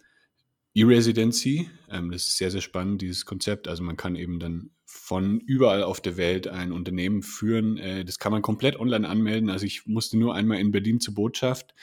E-Residency. 0.74 1.68
Ähm, 1.90 2.12
das 2.12 2.24
ist 2.24 2.36
sehr, 2.36 2.50
sehr 2.50 2.60
spannend, 2.60 3.02
dieses 3.02 3.24
Konzept. 3.24 3.66
Also 3.66 3.82
man 3.82 3.96
kann 3.96 4.14
eben 4.14 4.38
dann 4.38 4.70
von 4.84 5.40
überall 5.40 5.82
auf 5.82 6.00
der 6.00 6.16
Welt 6.16 6.46
ein 6.46 6.70
Unternehmen 6.70 7.22
führen. 7.22 7.78
Äh, 7.78 8.04
das 8.04 8.18
kann 8.18 8.30
man 8.30 8.42
komplett 8.42 8.78
online 8.78 9.08
anmelden. 9.08 9.50
Also 9.50 9.66
ich 9.66 9.86
musste 9.86 10.16
nur 10.16 10.34
einmal 10.34 10.60
in 10.60 10.70
Berlin 10.70 11.00
zur 11.00 11.14
Botschaft 11.14 11.74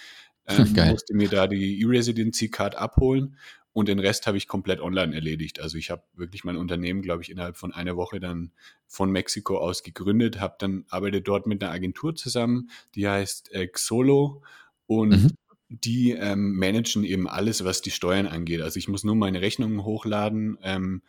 ähm, 0.48 0.74
Geil. 0.74 0.92
musste 0.92 1.16
mir 1.16 1.30
da 1.30 1.48
die 1.48 1.82
E-Residency-Card 1.82 2.76
abholen 2.76 3.38
und 3.74 3.88
den 3.88 4.00
Rest 4.00 4.28
habe 4.28 4.38
ich 4.38 4.48
komplett 4.48 4.80
online 4.80 5.16
erledigt. 5.16 5.60
Also 5.60 5.78
ich 5.78 5.90
habe 5.90 6.04
wirklich 6.14 6.44
mein 6.44 6.58
Unternehmen, 6.58 7.02
glaube 7.02 7.24
ich, 7.24 7.32
innerhalb 7.32 7.58
von 7.58 7.74
einer 7.74 7.98
Woche 7.98 8.20
dann 8.20 8.52
von 8.88 9.12
Mexiko 9.12 9.58
aus 9.58 9.82
gegründet, 9.82 10.40
habe 10.40 10.56
dann 10.60 10.86
arbeite 10.90 11.22
dort 11.22 11.48
mit 11.48 11.64
einer 11.64 11.74
Agentur 11.74 12.16
zusammen, 12.16 12.70
die 12.94 13.08
heißt 13.08 13.52
äh, 13.52 13.68
Xolo 13.68 14.44
und 14.86 15.10
mhm. 15.10 15.32
die 15.70 16.12
ähm, 16.12 16.56
managen 16.56 17.04
eben 17.04 17.28
alles, 17.28 17.64
was 17.66 17.82
die 17.82 17.92
Steuern 17.92 18.28
angeht. 18.28 18.62
Also 18.62 18.78
ich 18.78 18.88
muss 18.88 19.04
nur 19.04 19.16
meine 19.16 19.42
Rechnungen 19.42 19.84
hochladen, 19.84 20.60
ähm, 20.62 21.02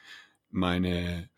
meine 0.50 1.28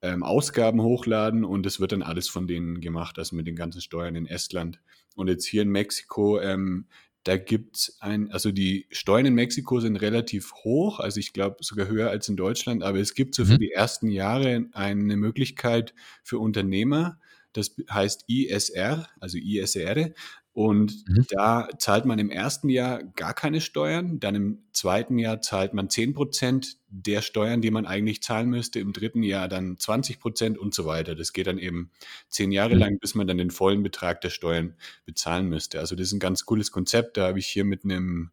ähm, 0.00 0.22
Ausgaben 0.22 0.80
hochladen 0.80 1.44
und 1.44 1.66
es 1.66 1.78
wird 1.78 1.92
dann 1.92 2.02
alles 2.02 2.28
von 2.28 2.46
denen 2.46 2.80
gemacht, 2.80 3.18
also 3.18 3.36
mit 3.36 3.46
den 3.46 3.56
ganzen 3.56 3.82
Steuern 3.82 4.16
in 4.16 4.26
Estland. 4.26 4.80
Und 5.14 5.28
jetzt 5.28 5.44
hier 5.44 5.62
in 5.62 5.68
Mexiko 5.68 6.40
ähm, 6.40 6.86
da 7.24 7.38
gibt's 7.38 7.96
ein, 8.00 8.30
also 8.30 8.52
die 8.52 8.86
Steuern 8.90 9.26
in 9.26 9.34
Mexiko 9.34 9.80
sind 9.80 9.96
relativ 9.96 10.52
hoch, 10.62 11.00
also 11.00 11.18
ich 11.18 11.32
glaube 11.32 11.56
sogar 11.60 11.88
höher 11.88 12.10
als 12.10 12.28
in 12.28 12.36
Deutschland, 12.36 12.82
aber 12.82 12.98
es 12.98 13.14
gibt 13.14 13.34
so 13.34 13.46
für 13.46 13.54
mhm. 13.54 13.58
die 13.58 13.72
ersten 13.72 14.08
Jahre 14.08 14.66
eine 14.72 15.16
Möglichkeit 15.16 15.94
für 16.22 16.38
Unternehmer, 16.38 17.18
das 17.54 17.74
heißt 17.90 18.24
ISR, 18.28 19.08
also 19.20 19.38
ISR, 19.38 20.10
und 20.54 21.04
mhm. 21.08 21.26
da 21.30 21.68
zahlt 21.78 22.04
man 22.04 22.20
im 22.20 22.30
ersten 22.30 22.68
Jahr 22.68 23.02
gar 23.02 23.34
keine 23.34 23.60
Steuern, 23.60 24.20
dann 24.20 24.36
im 24.36 24.58
zweiten 24.72 25.18
Jahr 25.18 25.40
zahlt 25.40 25.74
man 25.74 25.90
10 25.90 26.14
Prozent 26.14 26.76
der 26.86 27.22
Steuern, 27.22 27.60
die 27.60 27.72
man 27.72 27.86
eigentlich 27.86 28.22
zahlen 28.22 28.50
müsste, 28.50 28.78
im 28.78 28.92
dritten 28.92 29.24
Jahr 29.24 29.48
dann 29.48 29.78
20 29.78 30.20
Prozent 30.20 30.56
und 30.56 30.72
so 30.72 30.86
weiter. 30.86 31.16
Das 31.16 31.32
geht 31.32 31.48
dann 31.48 31.58
eben 31.58 31.90
zehn 32.28 32.52
Jahre 32.52 32.74
mhm. 32.74 32.80
lang, 32.80 32.98
bis 33.00 33.16
man 33.16 33.26
dann 33.26 33.38
den 33.38 33.50
vollen 33.50 33.82
Betrag 33.82 34.20
der 34.20 34.30
Steuern 34.30 34.76
bezahlen 35.04 35.48
müsste. 35.48 35.80
Also 35.80 35.96
das 35.96 36.06
ist 36.06 36.12
ein 36.12 36.20
ganz 36.20 36.44
cooles 36.46 36.70
Konzept. 36.70 37.16
Da 37.16 37.26
habe 37.26 37.40
ich 37.40 37.48
hier 37.48 37.64
mit 37.64 37.82
einem 37.84 38.30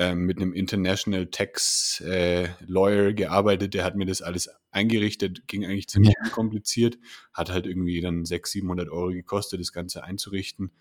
ähm, 0.00 0.24
mit 0.24 0.38
einem 0.38 0.54
International 0.54 1.26
Tax 1.26 2.00
äh, 2.00 2.48
Lawyer 2.66 3.12
gearbeitet, 3.12 3.74
der 3.74 3.84
hat 3.84 3.96
mir 3.96 4.06
das 4.06 4.22
alles 4.22 4.48
eingerichtet, 4.70 5.46
ging 5.46 5.66
eigentlich 5.66 5.88
ziemlich 5.88 6.14
ja. 6.18 6.24
unkompliziert, 6.24 6.98
hat 7.34 7.50
halt 7.50 7.66
irgendwie 7.66 8.00
dann 8.00 8.24
600, 8.24 8.50
700 8.50 8.88
Euro 8.88 9.08
gekostet, 9.08 9.60
das 9.60 9.72
Ganze 9.72 10.02
einzurichten. 10.02 10.72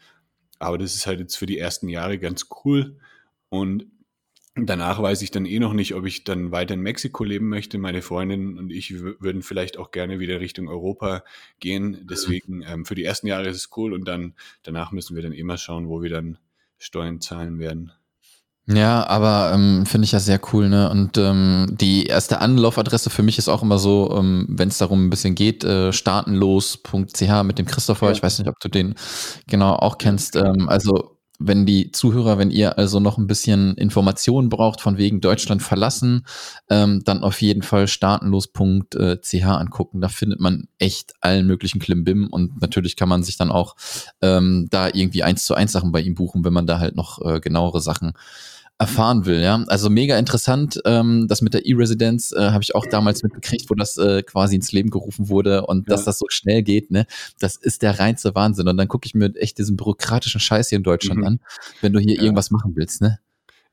Aber 0.60 0.78
das 0.78 0.96
ist 0.96 1.08
halt 1.08 1.20
jetzt 1.20 1.36
für 1.36 1.46
die 1.46 1.58
ersten 1.58 1.90
Jahre 1.90 2.20
ganz 2.20 2.48
cool. 2.66 2.98
Und 3.50 3.88
danach 4.56 5.02
weiß 5.02 5.22
ich 5.22 5.32
dann 5.32 5.46
eh 5.46 5.60
noch 5.60 5.74
nicht, 5.74 5.96
ob 5.96 6.06
ich 6.06 6.24
dann 6.24 6.52
weiter 6.52 6.74
in 6.74 6.82
Mexiko 6.82 7.24
leben 7.24 7.50
möchte. 7.50 7.78
Meine 7.78 8.02
Freundin 8.02 8.58
und 8.58 8.72
ich 8.72 9.02
würden 9.02 9.42
vielleicht 9.42 9.78
auch 9.78 9.92
gerne 9.92 10.20
wieder 10.20 10.40
Richtung 10.40 10.68
Europa 10.68 11.24
gehen. 11.60 12.06
Deswegen 12.10 12.62
ähm, 12.64 12.86
für 12.86 12.96
die 12.96 13.04
ersten 13.04 13.28
Jahre 13.28 13.48
ist 13.48 13.58
es 13.58 13.70
cool 13.78 13.94
und 13.94 14.06
dann 14.06 14.36
danach 14.64 14.92
müssen 14.92 15.16
wir 15.16 15.24
dann 15.24 15.34
immer 15.34 15.58
schauen, 15.58 15.88
wo 15.88 16.02
wir 16.02 16.10
dann 16.10 16.38
Steuern 16.78 17.22
zahlen 17.22 17.60
werden. 17.60 17.92
Ja, 18.68 19.08
aber 19.08 19.52
ähm, 19.54 19.86
finde 19.88 20.06
ich 20.06 20.12
ja 20.12 20.20
sehr 20.20 20.40
cool, 20.54 20.70
ne? 20.70 20.90
Und 20.92 21.18
ähm, 21.18 21.66
die 21.72 22.06
erste 22.06 22.40
Anlaufadresse 22.40 23.10
für 23.10 23.24
mich 23.24 23.40
ist 23.40 23.50
auch 23.50 23.64
immer 23.64 23.80
so, 23.80 24.16
ähm, 24.16 24.46
wenn 24.48 24.70
es 24.70 24.78
darum 24.78 25.06
ein 25.08 25.10
bisschen 25.10 25.34
geht, 25.34 25.64
äh, 25.64 25.92
startenlos.ch 25.92 27.44
mit 27.44 27.58
dem 27.58 27.66
Christopher. 27.66 28.08
Ja. 28.08 28.12
Ich 28.12 28.22
weiß 28.22 28.38
nicht, 28.38 28.48
ob 28.48 28.60
du 28.60 28.70
den 28.70 28.94
genau 29.48 29.74
auch 29.76 29.98
kennst. 29.98 30.36
Ähm, 30.36 30.70
also 30.70 31.16
wenn 31.40 31.66
die 31.66 31.92
Zuhörer, 31.92 32.38
wenn 32.38 32.52
ihr 32.52 32.78
also 32.78 33.00
noch 33.00 33.18
ein 33.18 33.28
bisschen 33.28 33.76
Informationen 33.76 34.50
braucht 34.50 34.82
von 34.82 34.98
wegen 34.98 35.22
Deutschland 35.22 35.64
verlassen, 35.64 36.26
ähm, 36.70 37.02
dann 37.06 37.24
auf 37.24 37.42
jeden 37.42 37.62
Fall 37.62 37.88
startenlos.ch 37.88 39.46
angucken. 39.46 40.02
Da 40.02 40.10
findet 40.10 40.42
man 40.42 40.68
echt 40.78 41.14
allen 41.22 41.48
möglichen 41.48 41.80
Klimbim 41.80 42.28
und 42.28 42.62
natürlich 42.62 42.98
kann 42.98 43.08
man 43.08 43.24
sich 43.24 43.38
dann 43.38 43.52
auch 43.52 43.78
ähm, 44.22 44.68
da 44.70 44.88
irgendwie 44.88 45.24
eins 45.24 45.46
zu 45.46 45.56
eins 45.56 45.72
Sachen 45.72 45.94
bei 45.94 46.02
ihm 46.02 46.16
buchen, 46.16 46.44
wenn 46.44 46.54
man 46.54 46.68
da 46.68 46.80
halt 46.80 46.96
noch 46.96 47.20
äh, 47.26 47.40
genauere 47.40 47.80
Sachen 47.80 48.14
erfahren 48.80 49.26
will, 49.26 49.42
ja. 49.42 49.62
Also 49.68 49.90
mega 49.90 50.18
interessant. 50.18 50.82
Ähm, 50.86 51.28
das 51.28 51.42
mit 51.42 51.54
der 51.54 51.66
E-Residenz 51.66 52.32
äh, 52.32 52.52
habe 52.52 52.64
ich 52.64 52.76
auch 52.76 52.86
damals 52.86 53.24
mitgekriegt, 53.24 53.70
wo 53.70 53.76
das 53.76 53.98
äh, 53.98 54.24
quasi 54.24 54.56
ins 54.56 54.72
Leben 54.72 54.90
gerufen 54.90 55.28
wurde 55.28 55.66
und 55.66 55.88
ja. 55.88 55.96
dass 55.96 56.06
das 56.06 56.18
so 56.18 56.26
schnell 56.30 56.64
geht, 56.64 56.90
ne? 56.90 57.06
Das 57.40 57.58
ist 57.58 57.82
der 57.82 58.00
reinste 58.00 58.34
Wahnsinn. 58.36 58.70
Und 58.70 58.78
dann 58.78 58.88
gucke 58.88 59.06
ich 59.06 59.14
mir 59.14 59.36
echt 59.36 59.58
diesen 59.58 59.76
bürokratischen 59.76 60.40
Scheiß 60.40 60.70
hier 60.70 60.78
in 60.78 60.84
Deutschland 60.84 61.20
mhm. 61.20 61.28
an, 61.28 61.40
wenn 61.82 61.92
du 61.92 62.00
hier 62.00 62.16
ja. 62.16 62.22
irgendwas 62.22 62.52
machen 62.52 62.72
willst, 62.76 63.02
ne? 63.02 63.20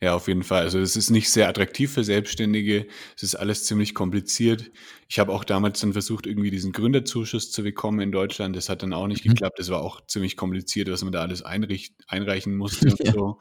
Ja, 0.02 0.14
auf 0.14 0.28
jeden 0.28 0.42
Fall. 0.42 0.62
Also 0.62 0.78
es 0.78 0.94
ist 0.94 1.08
nicht 1.08 1.30
sehr 1.30 1.48
attraktiv 1.48 1.92
für 1.92 2.04
Selbstständige. 2.04 2.86
Es 3.16 3.22
ist 3.22 3.34
alles 3.34 3.64
ziemlich 3.64 3.94
kompliziert. 3.94 4.70
Ich 5.08 5.18
habe 5.18 5.32
auch 5.32 5.42
damals 5.42 5.80
dann 5.80 5.94
versucht, 5.94 6.26
irgendwie 6.26 6.50
diesen 6.50 6.72
Gründerzuschuss 6.72 7.50
zu 7.50 7.62
bekommen 7.62 8.00
in 8.00 8.12
Deutschland. 8.12 8.56
Das 8.56 8.68
hat 8.68 8.82
dann 8.82 8.92
auch 8.92 9.06
nicht 9.06 9.24
mhm. 9.24 9.30
geklappt. 9.30 9.58
Das 9.58 9.70
war 9.70 9.80
auch 9.80 10.04
ziemlich 10.06 10.36
kompliziert, 10.36 10.90
was 10.90 11.02
man 11.02 11.12
da 11.12 11.22
alles 11.22 11.42
einreichen 11.42 12.56
musste 12.58 12.90
und 12.90 13.06
so. 13.06 13.38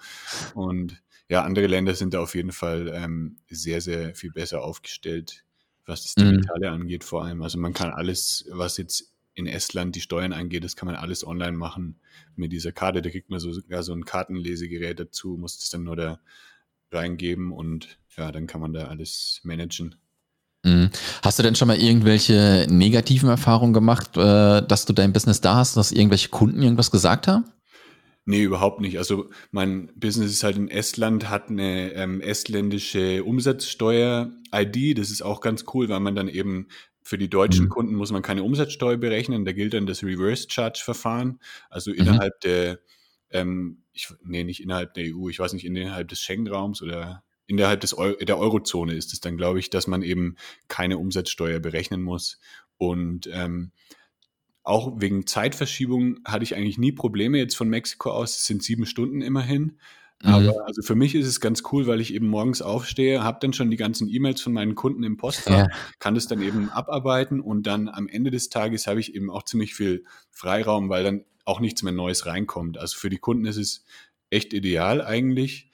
Und 0.53 1.03
ja, 1.29 1.44
andere 1.44 1.67
Länder 1.67 1.96
sind 1.96 2.13
da 2.13 2.20
auf 2.20 2.36
jeden 2.36 2.51
Fall 2.51 2.91
ähm, 2.94 3.38
sehr, 3.50 3.82
sehr 3.82 4.13
viel 4.15 4.32
besser 4.32 4.63
aufgestellt, 4.63 5.44
was 5.86 6.03
das 6.03 6.24
mhm. 6.24 6.32
Digitale 6.32 6.67
mhm. 6.70 6.82
angeht 6.82 7.03
vor 7.03 7.25
allem. 7.25 7.41
Also 7.41 7.58
man 7.58 7.74
kann 7.74 7.91
alles, 7.91 8.46
was 8.51 8.77
jetzt 8.77 9.13
in 9.34 9.48
Estland 9.48 9.96
die 9.96 10.01
Steuern 10.01 10.34
angeht, 10.34 10.63
das 10.63 10.75
kann 10.75 10.88
man 10.88 10.96
alles 10.96 11.25
online 11.25 11.58
machen 11.58 12.00
mit 12.36 12.51
dieser 12.51 12.72
Karte. 12.72 13.01
Da 13.01 13.10
kriegt 13.10 13.29
man 13.29 13.39
so, 13.39 13.51
sogar 13.51 13.84
so 13.84 13.94
ein 13.94 14.05
Kartenlesegerät 14.05 15.00
dazu, 15.00 15.36
muss 15.38 15.60
das 15.60 15.70
dann 15.70 15.84
nur 15.84 15.96
da 15.96 16.20
reingeben 16.91 17.51
und 17.51 18.00
ja, 18.17 18.32
dann 18.32 18.48
kann 18.48 18.62
man 18.62 18.74
da 18.74 18.86
alles 18.88 19.41
managen. 19.44 19.96
Mhm. 20.63 20.89
Hast 21.22 21.38
du 21.38 21.44
denn 21.44 21.55
schon 21.55 21.67
mal 21.67 21.77
irgendwelche 21.77 22.65
negativen 22.70 23.29
Erfahrungen 23.29 23.74
gemacht, 23.74 24.15
äh, 24.15 24.65
dass 24.65 24.86
du 24.86 24.94
dein 24.94 25.12
Business 25.12 25.41
da 25.41 25.55
hast, 25.55 25.75
dass 25.75 25.91
irgendwelche 25.91 26.29
Kunden 26.29 26.62
irgendwas 26.62 26.91
gesagt 26.91 27.27
haben? 27.27 27.46
Nee, 28.27 28.41
überhaupt 28.41 28.82
nicht. 28.82 28.98
Also 28.98 29.29
mein 29.51 29.91
Business 29.96 30.32
ist 30.32 30.44
halt 30.44 30.58
in 30.58 30.67
Estland, 30.67 31.29
hat 31.29 31.50
eine 31.50 31.94
ähm, 31.94 32.22
estländische 32.22 33.24
Umsatzsteuer-ID. 33.24 34.98
Das 34.98 35.12
ist 35.12 35.22
auch 35.22 35.41
ganz 35.41 35.65
cool, 35.74 35.89
weil 35.89 36.00
man 36.00 36.15
dann 36.15 36.27
eben 36.27 36.67
für 37.03 37.20
die 37.20 37.29
deutschen 37.29 37.65
mhm. 37.65 37.70
Kunden 37.70 37.96
muss 37.96 38.12
man 38.12 38.24
keine 38.24 38.41
Umsatzsteuer 38.41 38.98
berechnen. 38.98 39.46
Da 39.46 39.51
gilt 39.51 39.75
dann 39.75 39.86
das 39.86 40.01
Reverse 40.01 40.48
Charge 40.50 40.82
Verfahren. 40.84 41.39
Also 41.70 41.91
mhm. 41.91 41.98
innerhalb 41.98 42.39
der, 42.41 42.79
ähm, 43.29 43.84
ich, 43.94 44.12
nee, 44.24 44.44
nicht 44.44 44.63
innerhalb 44.63 44.96
der 44.96 45.15
EU, 45.15 45.29
ich 45.29 45.38
weiß 45.38 45.53
nicht, 45.53 45.65
innerhalb 45.65 46.08
des 46.08 46.20
Schengen-Raums 46.22 46.82
oder 46.82 47.24
innerhalb 47.46 47.82
des 47.82 47.96
Eu 47.96 48.15
der 48.15 48.39
Eurozone 48.39 48.96
ist 48.96 49.13
es 49.13 49.20
dann, 49.20 49.38
glaube 49.38 49.60
ich, 49.60 49.70
dass 49.70 49.86
man 49.86 50.01
eben 50.01 50.36
keine 50.67 50.98
Umsatzsteuer 50.98 51.60
berechnen 51.60 52.01
muss. 52.01 52.39
Und 52.77 53.29
ähm, 53.32 53.72
auch 54.65 55.00
wegen 55.00 55.27
Zeitverschiebung 55.27 56.19
hatte 56.25 56.43
ich 56.43 56.55
eigentlich 56.55 56.77
nie 56.77 56.91
Probleme 56.91 57.38
jetzt 57.38 57.55
von 57.55 57.69
Mexiko 57.69 58.12
aus. 58.12 58.38
Es 58.38 58.45
sind 58.45 58.63
sieben 58.63 58.86
Stunden 58.86 59.22
immerhin. 59.22 59.77
Mhm. 60.24 60.29
Aber 60.29 60.65
also 60.65 60.81
für 60.81 60.95
mich 60.95 61.13
ist 61.13 61.27
es 61.27 61.39
ganz 61.39 61.63
cool, 61.72 61.86
weil 61.88 62.01
ich 62.01 62.13
eben 62.13 62.27
morgens 62.27 62.62
aufstehe, 62.62 63.24
habe 63.24 63.38
dann 63.41 63.53
schon 63.53 63.69
die 63.69 63.77
ganzen 63.77 64.10
E-Mails 64.10 64.41
von 64.41 64.53
meinen 64.53 64.74
Kunden 64.74 65.03
im 65.03 65.17
Postfach, 65.17 65.67
ja. 65.67 65.67
kann 66.00 66.15
das 66.15 66.27
dann 66.27 66.41
eben 66.41 66.69
abarbeiten 66.69 67.39
und 67.41 67.67
dann 67.67 67.89
am 67.89 68.07
Ende 68.07 68.31
des 68.31 68.50
Tages 68.50 68.88
habe 68.88 69.00
ich 69.00 69.13
eben 69.13 69.29
auch 69.29 69.43
ziemlich 69.43 69.75
viel 69.75 70.03
Freiraum, 70.31 70.89
weil 70.89 71.03
dann 71.03 71.25
auch 71.43 71.60
nichts 71.60 71.84
mehr 71.84 71.93
Neues 71.93 72.25
reinkommt. 72.25 72.79
Also 72.79 72.98
für 72.98 73.10
die 73.10 73.19
Kunden 73.19 73.45
ist 73.45 73.57
es 73.57 73.86
echt 74.31 74.53
ideal 74.53 75.01
eigentlich. 75.01 75.69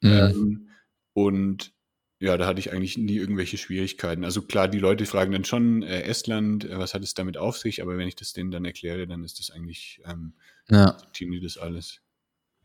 Mhm. 0.00 0.10
Ähm, 0.10 0.68
und 1.12 1.72
ja, 2.20 2.36
da 2.36 2.46
hatte 2.46 2.60
ich 2.60 2.72
eigentlich 2.72 2.96
nie 2.96 3.16
irgendwelche 3.16 3.58
Schwierigkeiten. 3.58 4.24
Also 4.24 4.42
klar, 4.42 4.68
die 4.68 4.78
Leute 4.78 5.04
fragen 5.06 5.32
dann 5.32 5.44
schon, 5.44 5.82
äh, 5.82 6.02
Estland, 6.02 6.64
äh, 6.64 6.78
was 6.78 6.94
hat 6.94 7.02
es 7.02 7.14
damit 7.14 7.36
auf 7.36 7.58
sich? 7.58 7.82
Aber 7.82 7.96
wenn 7.98 8.08
ich 8.08 8.16
das 8.16 8.32
denen 8.32 8.50
dann 8.50 8.64
erkläre, 8.64 9.06
dann 9.06 9.24
ist 9.24 9.38
das 9.38 9.50
eigentlich, 9.50 10.00
ähm, 10.06 10.34
ja. 10.68 10.96
Die 11.18 11.40
das 11.40 11.58
alles. 11.58 12.00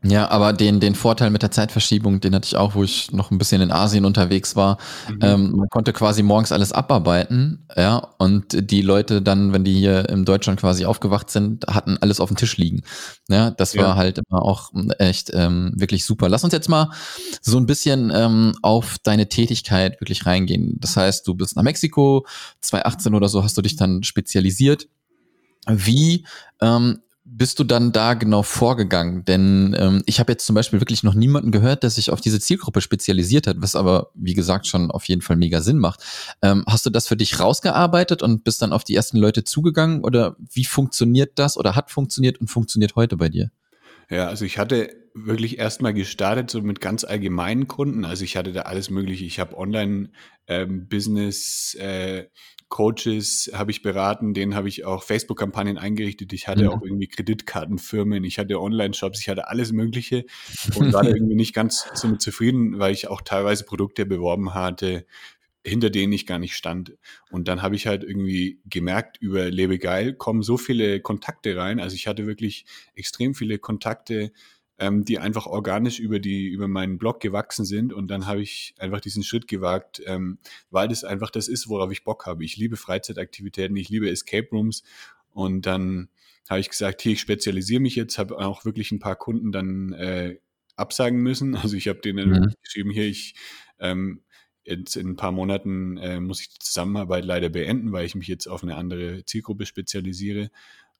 Ja, 0.02 0.30
aber 0.30 0.54
den, 0.54 0.80
den 0.80 0.94
Vorteil 0.94 1.28
mit 1.28 1.42
der 1.42 1.50
Zeitverschiebung, 1.50 2.20
den 2.20 2.34
hatte 2.34 2.46
ich 2.46 2.56
auch, 2.56 2.74
wo 2.74 2.82
ich 2.82 3.12
noch 3.12 3.30
ein 3.30 3.36
bisschen 3.36 3.60
in 3.60 3.70
Asien 3.70 4.06
unterwegs 4.06 4.56
war. 4.56 4.78
Mhm. 5.10 5.18
Ähm, 5.20 5.50
man 5.56 5.68
konnte 5.68 5.92
quasi 5.92 6.22
morgens 6.22 6.52
alles 6.52 6.72
abarbeiten, 6.72 7.66
ja, 7.76 8.08
und 8.16 8.70
die 8.70 8.80
Leute 8.80 9.20
dann, 9.20 9.52
wenn 9.52 9.62
die 9.62 9.74
hier 9.74 10.08
in 10.08 10.24
Deutschland 10.24 10.58
quasi 10.58 10.86
aufgewacht 10.86 11.30
sind, 11.30 11.66
hatten 11.66 11.98
alles 12.00 12.18
auf 12.18 12.30
dem 12.30 12.38
Tisch 12.38 12.56
liegen. 12.56 12.82
Ja, 13.28 13.50
das 13.50 13.76
war 13.76 13.88
ja. 13.88 13.96
halt 13.96 14.18
immer 14.18 14.42
auch 14.42 14.70
echt 14.98 15.32
ähm, 15.34 15.72
wirklich 15.76 16.06
super. 16.06 16.30
Lass 16.30 16.44
uns 16.44 16.54
jetzt 16.54 16.70
mal 16.70 16.90
so 17.42 17.58
ein 17.58 17.66
bisschen 17.66 18.10
ähm, 18.14 18.54
auf 18.62 18.96
deine 19.02 19.28
Tätigkeit 19.28 20.00
wirklich 20.00 20.24
reingehen. 20.24 20.78
Das 20.80 20.96
heißt, 20.96 21.28
du 21.28 21.34
bist 21.34 21.56
nach 21.56 21.62
Mexiko, 21.62 22.26
2018 22.62 23.14
oder 23.14 23.28
so 23.28 23.44
hast 23.44 23.58
du 23.58 23.62
dich 23.62 23.76
dann 23.76 24.02
spezialisiert. 24.02 24.88
Wie 25.66 26.24
ähm, 26.62 27.00
bist 27.40 27.58
du 27.58 27.64
dann 27.64 27.90
da 27.90 28.12
genau 28.12 28.42
vorgegangen? 28.42 29.24
Denn 29.24 29.74
ähm, 29.78 30.02
ich 30.04 30.20
habe 30.20 30.30
jetzt 30.30 30.44
zum 30.44 30.54
Beispiel 30.54 30.82
wirklich 30.82 31.02
noch 31.04 31.14
niemanden 31.14 31.52
gehört, 31.52 31.82
der 31.82 31.88
sich 31.88 32.10
auf 32.10 32.20
diese 32.20 32.38
Zielgruppe 32.38 32.82
spezialisiert 32.82 33.46
hat, 33.46 33.56
was 33.60 33.76
aber, 33.76 34.10
wie 34.12 34.34
gesagt, 34.34 34.66
schon 34.66 34.90
auf 34.90 35.06
jeden 35.06 35.22
Fall 35.22 35.36
mega 35.36 35.62
Sinn 35.62 35.78
macht. 35.78 36.02
Ähm, 36.42 36.64
hast 36.66 36.84
du 36.84 36.90
das 36.90 37.08
für 37.08 37.16
dich 37.16 37.40
rausgearbeitet 37.40 38.22
und 38.22 38.44
bist 38.44 38.60
dann 38.60 38.74
auf 38.74 38.84
die 38.84 38.94
ersten 38.94 39.16
Leute 39.16 39.42
zugegangen? 39.42 40.04
Oder 40.04 40.36
wie 40.52 40.66
funktioniert 40.66 41.38
das 41.38 41.56
oder 41.56 41.76
hat 41.76 41.90
funktioniert 41.90 42.38
und 42.42 42.48
funktioniert 42.48 42.94
heute 42.94 43.16
bei 43.16 43.30
dir? 43.30 43.50
Ja, 44.10 44.26
also 44.26 44.44
ich 44.44 44.58
hatte 44.58 44.90
wirklich 45.14 45.58
erstmal 45.58 45.94
gestartet, 45.94 46.50
so 46.50 46.60
mit 46.62 46.80
ganz 46.80 47.04
allgemeinen 47.04 47.68
Kunden. 47.68 48.04
Also 48.04 48.24
ich 48.24 48.36
hatte 48.36 48.52
da 48.52 48.62
alles 48.62 48.90
Mögliche. 48.90 49.24
Ich 49.24 49.38
habe 49.40 49.56
Online-Business, 49.56 51.76
ähm, 51.78 52.18
äh, 52.18 52.24
Coaches 52.68 53.50
habe 53.52 53.70
ich 53.72 53.82
beraten, 53.82 54.32
denen 54.32 54.54
habe 54.54 54.68
ich 54.68 54.84
auch 54.84 55.02
Facebook-Kampagnen 55.02 55.76
eingerichtet. 55.76 56.32
Ich 56.32 56.46
hatte 56.46 56.62
mhm. 56.64 56.70
auch 56.70 56.82
irgendwie 56.82 57.08
Kreditkartenfirmen, 57.08 58.22
ich 58.22 58.38
hatte 58.38 58.60
Online-Shops, 58.60 59.20
ich 59.20 59.28
hatte 59.28 59.48
alles 59.48 59.72
Mögliche 59.72 60.24
und 60.76 60.92
war 60.92 61.02
da 61.02 61.10
irgendwie 61.10 61.34
nicht 61.34 61.52
ganz 61.52 61.88
so 61.94 62.14
zufrieden, 62.14 62.78
weil 62.78 62.92
ich 62.92 63.08
auch 63.08 63.22
teilweise 63.22 63.64
Produkte 63.64 64.06
beworben 64.06 64.54
hatte, 64.54 65.04
hinter 65.64 65.90
denen 65.90 66.12
ich 66.12 66.26
gar 66.26 66.38
nicht 66.38 66.56
stand. 66.56 66.96
Und 67.30 67.48
dann 67.48 67.62
habe 67.62 67.76
ich 67.76 67.86
halt 67.86 68.02
irgendwie 68.02 68.60
gemerkt, 68.64 69.18
über 69.18 69.50
Lebe 69.50 69.78
geil 69.78 70.14
kommen 70.14 70.42
so 70.42 70.56
viele 70.56 71.00
Kontakte 71.00 71.56
rein. 71.56 71.80
Also 71.80 71.96
ich 71.96 72.06
hatte 72.06 72.26
wirklich 72.26 72.64
extrem 72.94 73.34
viele 73.34 73.58
Kontakte 73.58 74.32
ähm, 74.80 75.04
die 75.04 75.18
einfach 75.18 75.46
organisch 75.46 76.00
über 76.00 76.18
die 76.18 76.48
über 76.48 76.66
meinen 76.66 76.96
Blog 76.96 77.20
gewachsen 77.20 77.66
sind 77.66 77.92
und 77.92 78.08
dann 78.08 78.26
habe 78.26 78.40
ich 78.40 78.74
einfach 78.78 79.00
diesen 79.00 79.22
Schritt 79.22 79.46
gewagt, 79.46 80.02
ähm, 80.06 80.38
weil 80.70 80.88
das 80.88 81.04
einfach 81.04 81.30
das 81.30 81.48
ist, 81.48 81.68
worauf 81.68 81.92
ich 81.92 82.02
Bock 82.02 82.24
habe. 82.26 82.44
Ich 82.44 82.56
liebe 82.56 82.76
Freizeitaktivitäten, 82.76 83.76
ich 83.76 83.90
liebe 83.90 84.10
Escape 84.10 84.48
Rooms 84.50 84.82
und 85.32 85.66
dann 85.66 86.08
habe 86.48 86.60
ich 86.60 86.70
gesagt, 86.70 87.02
hier 87.02 87.12
ich 87.12 87.20
spezialisiere 87.20 87.80
mich 87.80 87.94
jetzt, 87.94 88.18
habe 88.18 88.38
auch 88.38 88.64
wirklich 88.64 88.90
ein 88.90 88.98
paar 88.98 89.16
Kunden 89.16 89.52
dann 89.52 89.92
äh, 89.92 90.38
absagen 90.76 91.20
müssen. 91.20 91.54
Also 91.56 91.76
ich 91.76 91.86
habe 91.86 92.00
denen 92.00 92.30
mhm. 92.30 92.54
geschrieben, 92.62 92.90
hier 92.90 93.04
ich 93.04 93.34
ähm, 93.78 94.22
jetzt 94.70 94.96
in 94.96 95.10
ein 95.10 95.16
paar 95.16 95.32
Monaten 95.32 95.98
äh, 95.98 96.20
muss 96.20 96.40
ich 96.40 96.48
die 96.48 96.58
Zusammenarbeit 96.58 97.24
leider 97.24 97.48
beenden, 97.48 97.92
weil 97.92 98.06
ich 98.06 98.14
mich 98.14 98.28
jetzt 98.28 98.46
auf 98.46 98.62
eine 98.62 98.76
andere 98.76 99.24
Zielgruppe 99.24 99.66
spezialisiere. 99.66 100.50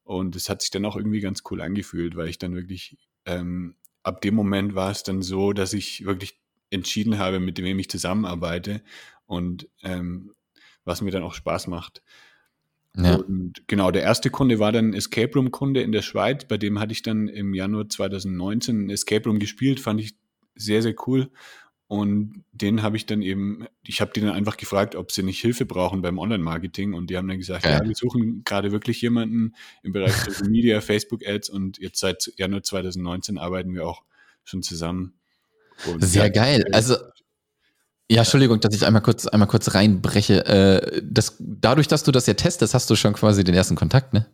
Und 0.03 0.37
es 0.37 0.49
hat 0.49 0.63
sich 0.63 0.71
dann 0.71 0.85
auch 0.85 0.97
irgendwie 0.97 1.21
ganz 1.21 1.43
cool 1.51 1.61
angefühlt, 1.61 2.17
weil 2.17 2.29
ich 2.29 2.39
dann 2.39 2.55
wirklich 2.55 2.99
ähm, 3.27 3.77
ab 4.03 4.21
dem 4.21 4.35
Moment 4.35 4.75
war 4.75 4.91
es 4.91 5.03
dann 5.03 5.23
so, 5.23 5.53
dass 5.53 5.73
ich 5.73 6.05
wirklich 6.05 6.39
entschieden 6.71 7.19
habe, 7.19 7.41
mit 7.41 7.63
wem 7.63 7.79
ich 7.79 7.91
zusammenarbeite 7.91 8.83
und 9.27 9.69
ähm, 9.83 10.33
was 10.85 11.03
mir 11.03 11.11
dann 11.11 11.23
auch 11.23 11.35
Spaß 11.35 11.67
macht. 11.67 12.03
Ja. 12.97 13.17
Und 13.17 13.63
genau, 13.69 13.91
der 13.91 14.03
erste 14.03 14.31
Kunde 14.31 14.59
war 14.59 14.73
dann 14.73 14.95
Escape 14.95 15.33
Room 15.35 15.51
Kunde 15.51 15.83
in 15.83 15.93
der 15.93 16.03
Schweiz, 16.03 16.45
bei 16.47 16.59
dem 16.59 16.81
hatte 16.81 16.93
ich 16.93 17.03
dann 17.03 17.29
im 17.29 17.55
Januar 17.55 17.89
2019 17.89 18.87
ein 18.87 18.91
Escape 18.91 19.29
Room 19.29 19.39
gespielt, 19.39 19.79
fand 19.79 20.01
ich 20.01 20.17
sehr, 20.57 20.83
sehr 20.83 20.95
cool. 21.07 21.31
Und 21.91 22.45
den 22.53 22.83
habe 22.83 22.97
ich 22.97 23.07
dann 23.07 23.21
eben, 23.21 23.67
ich 23.83 24.01
habe 24.01 24.13
die 24.15 24.21
dann 24.21 24.31
einfach 24.31 24.57
gefragt, 24.57 24.95
ob 24.95 25.11
sie 25.11 25.25
nicht 25.25 25.41
Hilfe 25.41 25.67
brauchen 25.67 26.03
beim 26.03 26.21
Online-Marketing. 26.21 26.95
Und 26.95 27.11
die 27.11 27.17
haben 27.17 27.27
dann 27.27 27.39
gesagt, 27.39 27.65
ja, 27.65 27.79
ja 27.79 27.85
wir 27.85 27.97
suchen 27.97 28.43
gerade 28.45 28.71
wirklich 28.71 29.01
jemanden 29.01 29.57
im 29.83 29.91
Bereich 29.91 30.13
Social 30.25 30.51
Media, 30.51 30.81
Facebook-Ads 30.81 31.49
und 31.49 31.79
jetzt 31.79 31.99
seit 31.99 32.33
Januar 32.37 32.63
2019 32.63 33.39
arbeiten 33.39 33.75
wir 33.75 33.89
auch 33.89 34.05
schon 34.45 34.63
zusammen. 34.63 35.15
Und 35.85 36.05
Sehr 36.05 36.31
geil. 36.31 36.65
Also 36.71 36.95
ja, 38.09 38.19
Entschuldigung, 38.19 38.61
dass 38.61 38.73
ich 38.73 38.87
einmal 38.87 39.03
kurz, 39.03 39.27
einmal 39.27 39.49
kurz 39.49 39.75
reinbreche. 39.75 40.47
Äh, 40.47 41.03
das, 41.05 41.39
dadurch, 41.41 41.89
dass 41.89 42.05
du 42.05 42.13
das 42.13 42.25
ja 42.29 42.35
testest, 42.35 42.73
hast 42.73 42.89
du 42.89 42.95
schon 42.95 43.15
quasi 43.15 43.43
den 43.43 43.57
ersten 43.57 43.75
Kontakt, 43.75 44.13
ne? 44.15 44.27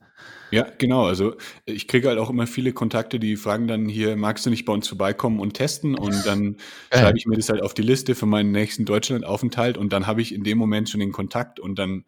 Ja, 0.51 0.67
genau. 0.79 1.05
Also 1.05 1.37
ich 1.65 1.89
kriege 1.89 2.09
halt 2.09 2.19
auch 2.19 2.31
immer 2.31 2.47
viele 2.47 2.73
Kontakte, 2.73 3.19
die 3.19 3.37
fragen 3.37 3.67
dann 3.67 3.89
hier, 3.89 4.17
magst 4.17 4.47
du 4.47 4.51
nicht 4.51 4.65
bei 4.65 4.73
uns 4.73 4.87
vorbeikommen 4.89 5.41
und 5.41 5.55
testen? 5.55 5.95
Und 5.97 6.25
dann 6.27 6.57
äh. 6.91 6.99
schreibe 6.99 7.19
ich 7.19 7.27
mir 7.27 7.37
das 7.37 7.49
halt 7.49 7.63
auf 7.63 7.75
die 7.75 7.83
Liste 7.83 8.15
für 8.15 8.27
meinen 8.27 8.53
nächsten 8.53 8.85
Deutschlandaufenthalt 8.85 9.77
und 9.77 9.93
dann 9.93 10.07
habe 10.07 10.23
ich 10.23 10.33
in 10.33 10.45
dem 10.45 10.59
Moment 10.59 10.89
schon 10.89 11.01
den 11.01 11.13
Kontakt 11.13 11.59
und 11.59 11.79
dann 11.79 12.05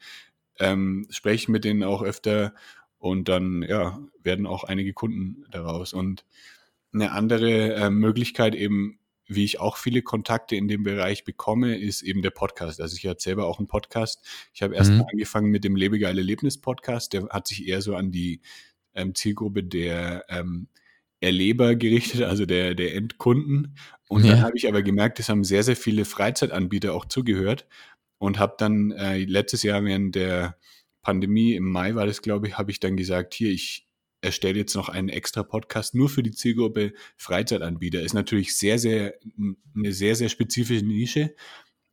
ähm, 0.61 1.07
spreche 1.11 1.35
ich 1.35 1.49
mit 1.49 1.65
denen 1.65 1.83
auch 1.83 2.03
öfter 2.03 2.55
und 2.99 3.29
dann 3.29 3.63
ja, 3.63 3.99
werden 4.23 4.47
auch 4.47 4.65
einige 4.65 4.93
Kunden 4.93 5.45
daraus. 5.51 5.93
Und 5.93 6.25
eine 6.93 7.13
andere 7.13 7.75
äh, 7.75 7.91
Möglichkeit 7.91 8.55
eben 8.55 8.99
wie 9.29 9.45
ich 9.45 9.61
auch 9.61 9.77
viele 9.77 10.03
Kontakte 10.03 10.57
in 10.57 10.69
dem 10.69 10.83
Bereich 10.83 11.25
bekomme, 11.25 11.77
ist 11.77 12.03
eben 12.03 12.23
der 12.23 12.31
Podcast. 12.31 12.81
Also 12.81 12.97
ich 12.97 13.07
hatte 13.07 13.23
selber 13.23 13.47
auch 13.47 13.59
einen 13.59 13.69
Podcast. 13.69 14.27
Ich 14.55 14.63
habe 14.63 14.75
erst 14.75 14.91
mhm. 14.91 14.99
mal 14.99 15.07
angefangen 15.13 15.51
mit 15.51 15.65
dem 15.65 15.77
Lebegeile 15.77 16.21
Erlebnis 16.21 16.59
Podcast. 16.59 17.13
Der 17.13 17.29
hat 17.29 17.47
sich 17.47 17.69
eher 17.69 17.83
so 17.83 17.95
an 17.95 18.11
die 18.11 18.41
ähm, 18.95 19.15
Zielgruppe 19.15 19.63
der 19.63 20.25
ähm, 20.29 20.69
Erleber 21.21 21.75
gerichtet, 21.75 22.23
also 22.23 22.47
der, 22.47 22.75
der 22.75 22.95
Endkunden. 22.95 23.77
Und 24.09 24.25
ja. 24.25 24.33
dann 24.33 24.43
habe 24.43 24.57
ich 24.57 24.67
aber 24.69 24.83
gemerkt, 24.83 25.21
es 25.21 25.29
haben 25.29 25.45
sehr, 25.45 25.63
sehr 25.63 25.77
viele 25.77 26.05
Freizeitanbieter 26.05 26.95
auch 26.95 27.05
zugehört 27.05 27.67
und 28.19 28.39
habe 28.39 28.55
dann 28.59 28.93
äh, 28.93 29.25
letztes 29.25 29.63
Jahr 29.63 29.85
während 29.85 30.15
der 30.15 30.57
Pandemie, 31.03 31.55
im 31.55 31.71
Mai 31.71 31.95
war 31.95 32.07
das, 32.07 32.23
glaube 32.23 32.49
ich, 32.49 32.59
habe 32.59 32.71
ich 32.71 32.81
dann 32.81 32.97
gesagt, 32.97 33.35
hier, 33.35 33.51
ich, 33.51 33.88
erstelle 34.21 34.59
jetzt 34.59 34.75
noch 34.75 34.89
einen 34.89 35.09
extra 35.09 35.43
Podcast 35.43 35.95
nur 35.95 36.09
für 36.09 36.23
die 36.23 36.33
Zielgruppe 36.33 36.93
Freizeitanbieter. 37.17 38.01
Ist 38.01 38.15
natürlich 38.15 38.57
sehr, 38.57 38.79
sehr, 38.79 39.15
eine 39.77 39.93
sehr, 39.93 40.17
sehr 40.17 40.29
spezifische 40.29 40.85
Nische. 40.85 41.35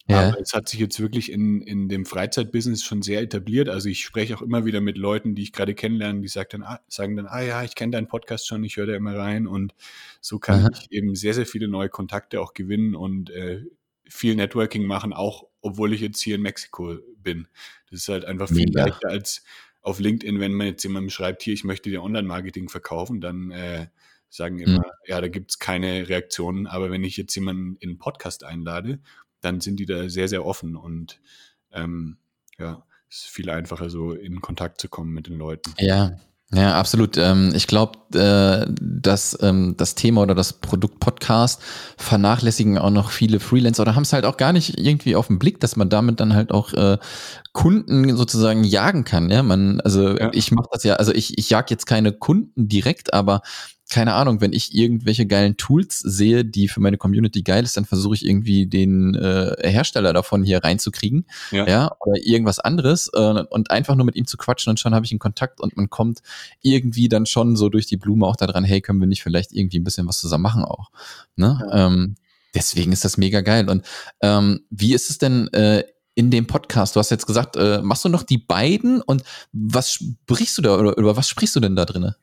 Ja. 0.08 0.30
Aber 0.30 0.40
es 0.40 0.54
hat 0.54 0.70
sich 0.70 0.80
jetzt 0.80 1.00
wirklich 1.00 1.32
in, 1.32 1.62
in 1.62 1.90
dem 1.90 2.06
Freizeitbusiness 2.06 2.84
schon 2.84 3.02
sehr 3.02 3.22
etabliert. 3.22 3.70
Also 3.70 3.90
ich 3.90 4.04
spreche 4.04 4.38
auch 4.38 4.44
immer 4.44 4.64
wieder 4.64 4.80
mit 4.80 4.98
Leuten, 4.98 5.34
die 5.34 5.42
ich 5.42 5.52
gerade 5.52 5.74
kennenlerne, 5.74 6.22
die 6.22 6.28
sagen 6.28 6.50
dann, 6.52 6.64
ah, 6.64 6.80
sagen 6.88 7.16
dann, 7.16 7.26
ah 7.26 7.42
ja, 7.42 7.64
ich 7.64 7.74
kenne 7.74 7.94
deinen 7.94 8.08
Podcast 8.08 8.48
schon, 8.48 8.64
ich 8.64 8.78
höre 8.78 8.86
da 8.86 8.96
immer 8.96 9.18
rein. 9.18 9.48
Und 9.48 9.74
so 10.22 10.38
kann 10.38 10.66
Aha. 10.66 10.70
ich 10.74 10.92
eben 10.92 11.16
sehr, 11.16 11.34
sehr 11.34 11.48
viele 11.48 11.68
neue 11.68 11.90
Kontakte 11.90 12.40
auch 12.40 12.54
gewinnen 12.54 12.94
und 12.94 13.32
äh, 13.32 13.64
viel 14.08 14.36
Networking 14.36 14.86
machen, 14.86 15.12
auch 15.12 15.48
obwohl 15.62 15.94
ich 15.94 16.02
jetzt 16.02 16.22
hier 16.22 16.36
in 16.36 16.42
Mexiko 16.42 16.98
bin. 17.18 17.48
Das 17.90 18.02
ist 18.02 18.10
halt 18.10 18.26
einfach 18.26 18.48
viel 18.48 18.68
Mega. 18.68 18.86
leichter 18.86 19.10
als 19.10 19.44
auf 19.86 20.00
LinkedIn, 20.00 20.40
wenn 20.40 20.54
man 20.54 20.66
jetzt 20.66 20.84
jemandem 20.84 21.12
schreibt, 21.12 21.44
hier, 21.44 21.54
ich 21.54 21.64
möchte 21.64 21.92
dir 21.92 22.02
Online-Marketing 22.02 22.70
verkaufen, 22.70 23.22
dann 23.22 23.52
äh, 23.52 23.86
sagen 24.30 24.58
immer, 24.58 24.80
mhm. 24.80 24.92
ja, 25.06 25.22
da 25.22 25.28
gibt 25.28 25.52
es 25.52 25.60
keine 25.60 26.10
Reaktionen. 26.10 26.66
Aber 26.66 26.90
wenn 26.90 27.04
ich 27.04 27.18
jetzt 27.18 27.36
jemanden 27.36 27.76
in 27.78 27.90
einen 27.90 27.98
Podcast 28.00 28.44
einlade, 28.44 29.00
dann 29.42 29.62
sind 29.62 29.80
die 29.80 29.86
da 29.86 30.10
sehr, 30.10 30.28
sehr 30.28 30.44
offen 30.44 30.76
und 30.76 31.22
ähm, 31.72 32.18
ja, 32.58 32.84
es 33.12 33.18
ist 33.18 33.28
viel 33.28 33.48
einfacher, 33.52 33.92
so 33.92 34.14
in 34.14 34.42
Kontakt 34.42 34.82
zu 34.82 34.90
kommen 34.90 35.14
mit 35.14 35.28
den 35.28 35.38
Leuten. 35.38 35.72
Ja, 35.78 36.18
ja, 36.54 36.76
absolut. 36.76 37.18
Ähm, 37.18 37.52
ich 37.56 37.66
glaube, 37.66 37.98
äh, 38.14 38.72
dass 38.80 39.38
ähm, 39.42 39.74
das 39.78 39.96
Thema 39.96 40.22
oder 40.22 40.36
das 40.36 40.54
Produkt 40.54 41.00
Podcast 41.00 41.62
vernachlässigen 41.98 42.78
auch 42.78 42.92
noch 42.92 43.10
viele 43.10 43.40
Freelancer 43.40 43.82
oder 43.82 43.96
haben 43.96 44.04
es 44.04 44.14
halt 44.14 44.26
auch 44.26 44.38
gar 44.38 44.54
nicht 44.54 44.80
irgendwie 44.80 45.16
auf 45.16 45.28
den 45.28 45.40
Blick, 45.40 45.60
dass 45.60 45.76
man 45.76 45.90
damit 45.90 46.20
dann 46.20 46.36
halt 46.36 46.52
auch 46.52 46.72
äh, 46.74 46.98
Kunden 47.52 48.16
sozusagen 48.16 48.64
jagen 48.64 49.06
kann. 49.06 49.32
Ja, 49.32 49.42
man, 49.42 49.82
also 49.82 50.18
ja. 50.18 50.30
ich 50.34 50.52
mache 50.52 50.68
das 50.72 50.84
ja, 50.84 50.96
also 50.96 51.12
ich, 51.14 51.38
ich 51.38 51.50
jag 51.50 51.70
jetzt 51.72 51.88
keine 51.88 52.14
Kunden 52.14 52.68
direkt, 52.70 53.14
aber 53.14 53.42
keine 53.96 54.16
Ahnung, 54.16 54.42
wenn 54.42 54.52
ich 54.52 54.76
irgendwelche 54.76 55.26
geilen 55.26 55.56
Tools 55.56 56.00
sehe, 56.00 56.44
die 56.44 56.68
für 56.68 56.82
meine 56.82 56.98
Community 56.98 57.44
geil 57.44 57.64
ist, 57.64 57.78
dann 57.78 57.86
versuche 57.86 58.16
ich 58.16 58.26
irgendwie 58.26 58.66
den 58.66 59.16
äh, 59.16 59.56
Hersteller 59.62 60.12
davon 60.12 60.44
hier 60.44 60.62
reinzukriegen, 60.62 61.26
ja, 61.52 61.66
ja 61.66 61.92
oder 62.02 62.20
irgendwas 62.22 62.60
anderes 62.60 63.10
äh, 63.14 63.44
und 63.50 63.72
einfach 63.72 63.96
nur 63.96 64.06
mit 64.06 64.18
ihm 64.18 64.28
zu 64.28 64.36
quatschen 64.36 64.72
und 64.72 64.82
schon 64.82 64.94
habe 64.94 65.06
ich 65.06 65.14
einen 65.14 65.20
Kontakt 65.20 65.62
und 65.62 65.78
man 65.78 65.90
kommt 65.90 66.20
irgendwie 66.62 67.08
dann 67.08 67.26
schon 67.26 67.56
so 67.56 67.70
durch 67.70 67.86
die 67.86 67.96
Blume 67.96 68.28
auch 68.28 68.36
daran, 68.36 68.66
hey, 68.66 68.82
können 68.82 69.00
wir 69.00 69.08
nicht 69.08 69.24
vielleicht 69.24 69.54
irgendwie 69.54 69.80
ein 69.80 69.86
bisschen 69.86 70.10
was 70.10 70.20
zusammen 70.20 70.44
machen 70.44 70.66
auch, 70.66 70.92
ne? 71.38 71.66
Ja. 71.66 71.88
Ähm, 71.88 72.16
deswegen 72.54 72.92
ist 72.92 73.06
das 73.06 73.16
mega 73.16 73.40
geil 73.40 73.70
und 73.70 73.86
ähm, 74.22 74.66
wie 74.72 74.94
ist 74.94 75.10
es 75.10 75.20
denn 75.20 75.48
äh, 75.54 75.86
in 76.16 76.32
dem 76.32 76.48
Podcast? 76.48 76.98
Du 76.98 77.00
hast 77.00 77.12
jetzt 77.12 77.28
gesagt, 77.28 77.56
äh, 77.56 77.80
machst 77.82 78.04
du 78.04 78.10
noch 78.10 78.24
die 78.24 78.40
beiden 78.40 79.02
und 79.02 79.24
was 79.54 79.90
sprichst 79.90 80.58
du 80.58 80.62
da 80.64 80.78
oder 80.78 80.98
über 80.98 81.16
was 81.16 81.30
sprichst 81.30 81.56
du 81.56 81.62
denn 81.62 81.78
da 81.78 81.86
drinnen? 81.86 82.14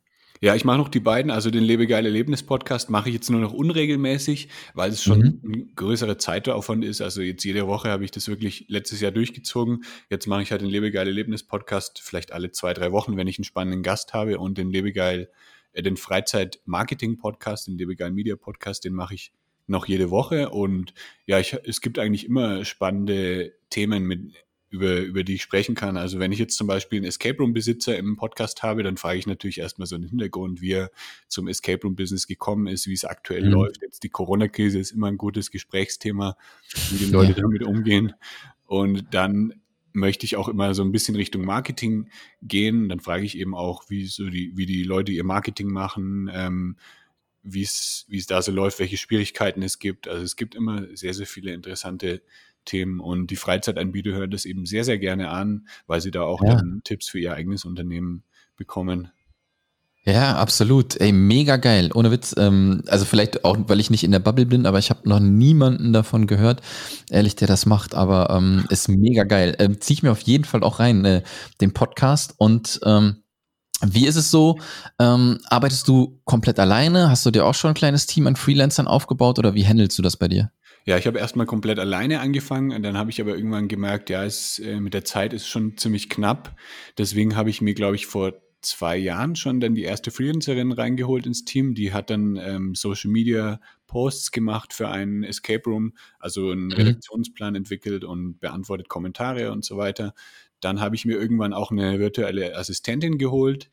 Ja, 0.45 0.57
ich 0.57 0.65
mache 0.65 0.79
noch 0.79 0.89
die 0.89 0.99
beiden. 0.99 1.31
Also 1.31 1.53
den 1.53 1.63
Lebegeil 1.63 2.05
Erlebnis 2.05 2.43
Podcast 2.43 2.91
mache 2.91 3.09
ich 3.09 3.15
jetzt 3.15 3.31
nur 3.31 3.41
noch 3.41 3.53
unregelmäßig, 3.53 4.49
weil 4.75 4.91
es 4.91 5.01
schon 5.01 5.21
mhm. 5.21 5.41
ein 5.45 5.73
größerer 5.77 6.19
Zeitaufwand 6.19 6.85
ist. 6.85 7.01
Also 7.01 7.23
jetzt 7.23 7.45
jede 7.45 7.69
Woche 7.69 7.91
habe 7.91 8.05
ich 8.05 8.11
das 8.11 8.27
wirklich 8.27 8.65
letztes 8.67 9.01
Jahr 9.01 9.13
durchgezogen. 9.13 9.85
Jetzt 10.11 10.27
mache 10.27 10.43
ich 10.43 10.51
halt 10.51 10.61
den 10.61 10.69
Lebegeil 10.69 11.07
Erlebnis 11.07 11.45
Podcast 11.45 12.01
vielleicht 12.03 12.33
alle 12.33 12.51
zwei, 12.51 12.75
drei 12.75 12.91
Wochen, 12.91 13.17
wenn 13.17 13.29
ich 13.29 13.39
einen 13.39 13.45
spannenden 13.45 13.85
Gast 13.85 14.15
habe 14.15 14.41
und 14.41 14.59
den 14.59 14.73
Lebegeil, 14.73 15.31
äh, 15.75 15.83
den 15.85 15.97
Freizeit 15.97 16.59
Marketing 16.65 17.19
Podcast, 17.19 17.69
den 17.69 17.79
Lebegeil 17.79 18.11
Media 18.11 18.35
Podcast, 18.35 18.85
den 18.85 18.95
mache 18.95 19.15
ich 19.15 19.33
noch 19.69 19.87
jede 19.87 20.11
Woche. 20.11 20.51
Und 20.51 20.93
ja, 21.25 21.39
ich, 21.39 21.57
es 21.63 21.81
gibt 21.81 22.01
eigentlich 22.01 22.27
immer 22.27 22.65
spannende 22.65 23.53
Themen 23.71 24.07
mit 24.07 24.33
über, 24.73 25.01
über 25.01 25.23
die 25.23 25.35
ich 25.35 25.43
sprechen 25.43 25.75
kann. 25.75 25.99
Also 25.99 26.19
wenn 26.19 26.33
ich 26.33 26.39
jetzt 26.39 26.57
zum 26.57 26.67
Beispiel 26.67 26.97
einen 26.97 27.07
Escape 27.07 27.37
Room 27.37 27.53
Besitzer 27.53 27.97
im 27.99 28.17
Podcast 28.17 28.63
habe, 28.63 28.83
dann 28.83 28.97
frage 28.97 29.19
ich 29.19 29.27
natürlich 29.27 29.59
erstmal 29.59 29.87
so 29.87 29.95
einen 29.97 30.09
Hintergrund, 30.09 30.63
wie 30.63 30.73
er 30.73 30.91
zum 31.29 31.47
Escape 31.47 31.83
Room 31.83 31.95
Business 31.95 32.27
gekommen 32.27 32.67
ist, 32.67 32.87
wie 32.87 32.95
es 32.95 33.05
aktuell 33.05 33.45
mhm. 33.45 33.53
läuft. 33.53 33.83
Jetzt 33.83 34.03
die 34.03 34.09
Corona-Krise 34.09 34.79
ist 34.79 34.93
immer 34.93 35.09
ein 35.09 35.19
gutes 35.19 35.51
Gesprächsthema, 35.51 36.39
wie 36.91 37.05
die 37.05 37.13
Leute 37.13 37.33
ja. 37.33 37.43
damit 37.43 37.65
umgehen. 37.65 38.15
Und 38.65 39.13
dann 39.13 39.53
möchte 39.93 40.25
ich 40.25 40.37
auch 40.37 40.49
immer 40.49 40.73
so 40.73 40.83
ein 40.83 40.91
bisschen 40.91 41.17
Richtung 41.17 41.45
Marketing 41.45 42.09
gehen. 42.41 42.89
Dann 42.89 43.01
frage 43.01 43.27
ich 43.27 43.37
eben 43.37 43.55
auch, 43.55 43.91
wie 43.91 44.07
so 44.07 44.31
die, 44.31 44.57
wie 44.57 44.65
die 44.65 44.85
Leute 44.85 45.13
ihr 45.13 45.25
Marketing 45.25 45.69
machen, 45.69 46.31
ähm, 46.33 46.77
wie 47.43 47.63
es, 47.63 48.07
wie 48.09 48.17
es 48.17 48.27
da 48.27 48.41
so 48.41 48.53
läuft, 48.53 48.79
welche 48.79 48.97
Schwierigkeiten 48.97 49.61
es 49.63 49.79
gibt. 49.79 50.09
Also 50.09 50.23
es 50.23 50.37
gibt 50.37 50.55
immer 50.55 50.87
sehr, 50.97 51.13
sehr 51.13 51.27
viele 51.27 51.53
interessante 51.53 52.23
Themen 52.65 53.01
und 53.01 53.31
die 53.31 53.37
Freizeitanbieter 53.37 54.13
hören 54.13 54.31
das 54.31 54.45
eben 54.45 54.67
sehr, 54.67 54.85
sehr 54.85 54.99
gerne 54.99 55.31
an, 55.31 55.67
weil 55.87 56.01
sie 56.01 56.11
da 56.11 56.23
auch 56.23 56.43
ja. 56.43 56.57
dann 56.57 56.83
Tipps 56.85 57.09
für 57.09 57.19
ihr 57.19 57.35
eigenes 57.35 57.65
Unternehmen 57.65 58.25
bekommen. 58.57 59.11
Ja, 60.05 60.37
absolut. 60.37 61.01
Ey, 61.01 61.13
mega 61.13 61.57
geil. 61.59 61.91
Ohne 61.95 62.11
Witz. 62.11 62.35
Ähm, 62.37 62.83
also 62.89 63.05
vielleicht 63.05 63.45
auch, 63.45 63.57
weil 63.69 63.79
ich 63.79 63.89
nicht 63.89 64.03
in 64.03 64.11
der 64.11 64.19
Bubble 64.19 64.47
bin, 64.47 64.67
aber 64.67 64.81
ich 64.81 64.91
habe 64.91 65.09
noch 65.09 65.21
niemanden 65.21 65.93
davon 65.93 66.27
gehört, 66.27 66.61
ehrlich, 67.09 67.37
der 67.37 67.47
das 67.47 67.67
macht. 67.67 67.95
Aber 67.95 68.31
ähm, 68.31 68.65
ist 68.69 68.89
mega 68.89 69.23
geil. 69.23 69.55
Ähm, 69.61 69.81
Ziehe 69.81 69.95
ich 69.95 70.03
mir 70.03 70.11
auf 70.11 70.23
jeden 70.23 70.45
Fall 70.45 70.65
auch 70.65 70.81
rein, 70.81 71.05
äh, 71.05 71.23
den 71.61 71.73
Podcast. 71.73 72.35
Und 72.37 72.81
ähm, 72.85 73.23
wie 73.85 74.07
ist 74.07 74.17
es 74.17 74.33
so? 74.33 74.59
Ähm, 74.99 75.39
arbeitest 75.45 75.87
du 75.87 76.21
komplett 76.25 76.59
alleine? 76.59 77.09
Hast 77.09 77.25
du 77.25 77.31
dir 77.31 77.47
auch 77.47 77.55
schon 77.55 77.71
ein 77.71 77.75
kleines 77.75 78.07
Team 78.07 78.27
an 78.27 78.35
Freelancern 78.35 78.89
aufgebaut 78.89 79.39
oder 79.39 79.55
wie 79.55 79.67
handelst 79.67 79.99
du 79.99 80.03
das 80.03 80.17
bei 80.17 80.27
dir? 80.27 80.51
Ja, 80.85 80.99
ich 80.99 81.07
habe 81.07 81.19
erstmal 81.19 81.47
komplett 81.47 81.79
alleine 81.79 82.21
angefangen 82.21 82.73
und 82.73 82.83
dann 82.83 82.97
habe 82.97 83.11
ich 83.11 83.21
aber 83.21 83.37
irgendwann 83.37 83.69
gemerkt, 83.69 84.11
ja, 84.11 84.25
es, 84.25 84.59
äh, 84.59 84.81
mit 84.81 84.95
der 84.95 85.05
Zeit 85.05 85.33
ist 85.33 85.47
schon 85.49 85.77
ziemlich 85.77 86.09
knapp. 86.09 86.57
Deswegen 86.99 87.37
habe 87.37 87.51
ich 87.51 87.61
mir, 87.61 87.75
glaube 87.75 87.97
ich, 87.97 88.07
vor 88.07 88.33
zwei 88.63 88.97
Jahren 88.97 89.37
schon 89.37 89.61
dann 89.61 89.75
die 89.75 89.83
erste 89.83 90.11
Freelancerin 90.11 90.73
reingeholt 90.73 91.27
ins 91.27 91.45
Team. 91.45 91.75
Die 91.75 91.93
hat 91.93 92.11
dann 92.11 92.37
ähm, 92.37 92.75
Social 92.75 93.11
Media 93.11 93.61
Posts 93.87 94.33
gemacht 94.33 94.73
für 94.73 94.89
einen 94.89 95.25
Escape 95.25 95.65
Room, 95.67 95.95
also 96.19 96.51
einen 96.51 96.67
mhm. 96.67 96.73
Redaktionsplan 96.73 97.55
entwickelt 97.55 98.05
und 98.05 98.39
beantwortet 98.39 98.89
Kommentare 98.89 99.53
und 99.53 99.65
so 99.65 99.77
weiter. 99.77 100.15
Dann 100.61 100.81
habe 100.81 100.95
ich 100.95 101.05
mir 101.05 101.19
irgendwann 101.19 101.53
auch 101.53 101.71
eine 101.71 101.99
virtuelle 101.99 102.57
Assistentin 102.57 103.19
geholt, 103.19 103.69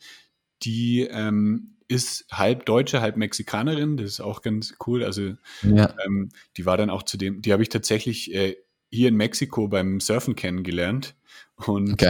die 0.64 1.08
ähm, 1.10 1.76
ist 1.90 2.26
halb 2.32 2.66
Deutsche, 2.66 3.02
halb 3.02 3.18
Mexikanerin. 3.18 3.98
Das 3.98 4.06
ist 4.06 4.20
auch 4.22 4.42
ganz 4.42 4.76
cool. 4.86 5.04
Also 5.04 5.34
ja. 5.64 5.94
ähm, 6.06 6.30
die 6.56 6.66
war 6.66 6.78
dann 6.78 6.90
auch 6.90 7.04
zu 7.04 7.18
dem, 7.18 7.42
die 7.42 7.52
habe 7.52 7.64
ich 7.64 7.70
tatsächlich 7.70 8.34
äh, 8.34 8.56
hier 8.92 9.10
in 9.10 9.16
Mexiko 9.16 9.68
beim 9.68 10.00
Surfen 10.00 10.36
kennengelernt. 10.36 11.16
Und 11.56 12.02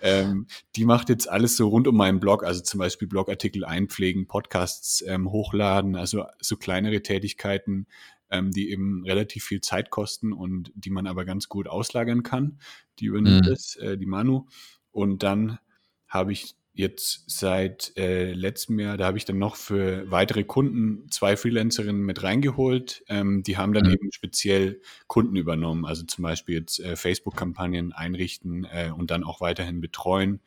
ähm, 0.00 0.46
die 0.76 0.84
macht 0.84 1.08
jetzt 1.08 1.28
alles 1.28 1.56
so 1.56 1.68
rund 1.68 1.88
um 1.88 1.96
meinen 1.96 2.20
Blog, 2.20 2.44
also 2.44 2.62
zum 2.62 2.78
Beispiel 2.78 3.08
Blogartikel 3.08 3.64
einpflegen, 3.64 4.28
Podcasts 4.28 5.04
ähm, 5.06 5.30
hochladen, 5.30 5.96
also 5.96 6.24
so 6.40 6.56
kleinere 6.56 7.02
Tätigkeiten, 7.02 7.88
ähm, 8.30 8.52
die 8.52 8.70
eben 8.70 9.04
relativ 9.04 9.44
viel 9.44 9.60
Zeit 9.60 9.90
kosten 9.90 10.32
und 10.32 10.72
die 10.76 10.90
man 10.90 11.08
aber 11.08 11.24
ganz 11.24 11.48
gut 11.48 11.66
auslagern 11.66 12.22
kann. 12.22 12.60
Die 13.00 13.06
übernimmt 13.06 13.44
mhm. 13.46 13.50
das, 13.50 13.74
äh, 13.76 13.98
die 13.98 14.06
Manu. 14.06 14.46
Und 14.92 15.24
dann 15.24 15.58
habe 16.06 16.32
ich 16.32 16.54
jetzt 16.76 17.24
seit 17.26 17.96
äh, 17.96 18.32
letztem 18.32 18.78
Jahr, 18.78 18.96
da 18.98 19.06
habe 19.06 19.16
ich 19.16 19.24
dann 19.24 19.38
noch 19.38 19.56
für 19.56 20.08
weitere 20.10 20.44
Kunden 20.44 21.10
zwei 21.10 21.36
Freelancerinnen 21.36 22.02
mit 22.02 22.22
reingeholt. 22.22 23.02
Ähm, 23.08 23.42
die 23.42 23.56
haben 23.56 23.72
dann 23.72 23.86
mhm. 23.86 23.94
eben 23.94 24.12
speziell 24.12 24.80
Kunden 25.06 25.36
übernommen, 25.36 25.86
also 25.86 26.04
zum 26.04 26.22
Beispiel 26.22 26.56
jetzt 26.56 26.78
äh, 26.80 26.94
Facebook-Kampagnen 26.94 27.92
einrichten 27.92 28.64
äh, 28.64 28.90
und 28.94 29.10
dann 29.10 29.24
auch 29.24 29.40
weiterhin 29.40 29.80
betreuen. 29.80 30.40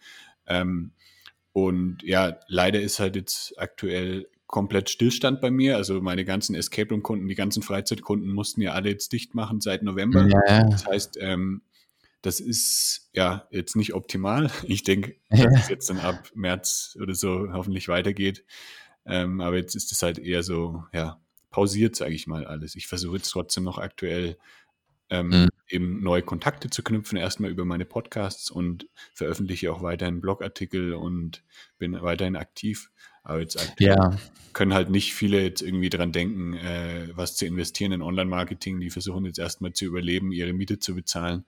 Ähm, 0.45 0.91
und 1.51 2.03
ja, 2.03 2.37
leider 2.47 2.79
ist 2.79 2.99
halt 2.99 3.15
jetzt 3.15 3.59
aktuell 3.59 4.27
komplett 4.45 4.89
Stillstand 4.89 5.41
bei 5.41 5.49
mir. 5.49 5.77
Also 5.77 5.99
meine 5.99 6.25
ganzen 6.25 6.55
Escape 6.55 6.89
Room 6.89 7.01
Kunden, 7.01 7.27
die 7.27 7.35
ganzen 7.35 7.63
Freizeitkunden 7.63 8.31
mussten 8.31 8.61
ja 8.61 8.73
alle 8.73 8.89
jetzt 8.89 9.11
dicht 9.13 9.33
machen 9.33 9.61
seit 9.61 9.81
November. 9.81 10.27
Ja. 10.27 10.63
Das 10.65 10.85
heißt, 10.85 11.17
ähm, 11.21 11.61
das 12.21 12.39
ist 12.39 13.09
ja 13.13 13.47
jetzt 13.51 13.75
nicht 13.75 13.93
optimal. 13.93 14.49
Ich 14.63 14.83
denke, 14.83 15.15
dass 15.29 15.63
es 15.63 15.69
jetzt 15.69 15.89
dann 15.89 15.99
ab 15.99 16.29
März 16.35 16.97
oder 17.01 17.15
so 17.15 17.51
hoffentlich 17.53 17.87
weitergeht. 17.87 18.45
Ähm, 19.05 19.41
aber 19.41 19.55
jetzt 19.57 19.75
ist 19.75 19.91
es 19.91 20.03
halt 20.03 20.19
eher 20.19 20.43
so, 20.43 20.83
ja, 20.93 21.19
pausiert, 21.49 21.95
sage 21.95 22.13
ich 22.13 22.27
mal, 22.27 22.45
alles. 22.45 22.75
Ich 22.75 22.87
versuche 22.87 23.17
jetzt 23.17 23.29
trotzdem 23.29 23.63
noch 23.63 23.77
aktuell 23.77 24.37
ähm, 25.09 25.29
mhm. 25.29 25.47
eben 25.67 26.03
neue 26.03 26.21
Kontakte 26.21 26.69
zu 26.69 26.83
knüpfen, 26.83 27.17
erstmal 27.17 27.49
über 27.49 27.65
meine 27.65 27.85
Podcasts 27.85 28.51
und 28.51 28.87
veröffentliche 29.13 29.71
auch 29.71 29.81
weiterhin 29.81 30.21
Blogartikel 30.21 30.93
und 30.93 31.43
bin 31.77 31.99
weiterhin 32.01 32.35
aktiv. 32.35 32.91
Aber 33.23 33.39
jetzt 33.39 33.59
aktuell 33.59 33.95
ja. 33.95 34.17
können 34.53 34.73
halt 34.73 34.89
nicht 34.89 35.13
viele 35.13 35.41
jetzt 35.41 35.61
irgendwie 35.61 35.89
dran 35.89 36.11
denken, 36.11 36.53
äh, 36.53 37.09
was 37.13 37.35
zu 37.35 37.45
investieren 37.45 37.91
in 37.91 38.01
Online-Marketing. 38.01 38.79
Die 38.79 38.89
versuchen 38.89 39.25
jetzt 39.25 39.39
erstmal 39.39 39.73
zu 39.73 39.85
überleben, 39.85 40.31
ihre 40.31 40.53
Miete 40.53 40.79
zu 40.79 40.95
bezahlen. 40.95 41.45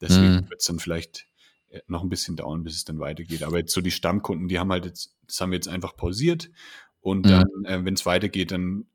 Deswegen 0.00 0.34
mhm. 0.34 0.50
wird 0.50 0.60
es 0.60 0.66
dann 0.66 0.78
vielleicht 0.78 1.26
äh, 1.70 1.80
noch 1.86 2.02
ein 2.02 2.08
bisschen 2.08 2.36
dauern, 2.36 2.64
bis 2.64 2.76
es 2.76 2.84
dann 2.84 2.98
weitergeht. 2.98 3.42
Aber 3.42 3.58
jetzt 3.58 3.72
so 3.72 3.80
die 3.80 3.90
Stammkunden, 3.90 4.48
die 4.48 4.58
haben 4.58 4.72
halt 4.72 4.84
jetzt, 4.84 5.14
das 5.26 5.40
haben 5.40 5.50
wir 5.50 5.56
jetzt 5.56 5.68
einfach 5.68 5.96
pausiert. 5.96 6.50
Und 7.00 7.26
mhm. 7.26 7.30
dann, 7.30 7.64
äh, 7.64 7.84
wenn 7.84 7.94
es 7.94 8.06
weitergeht, 8.06 8.50
dann, 8.52 8.86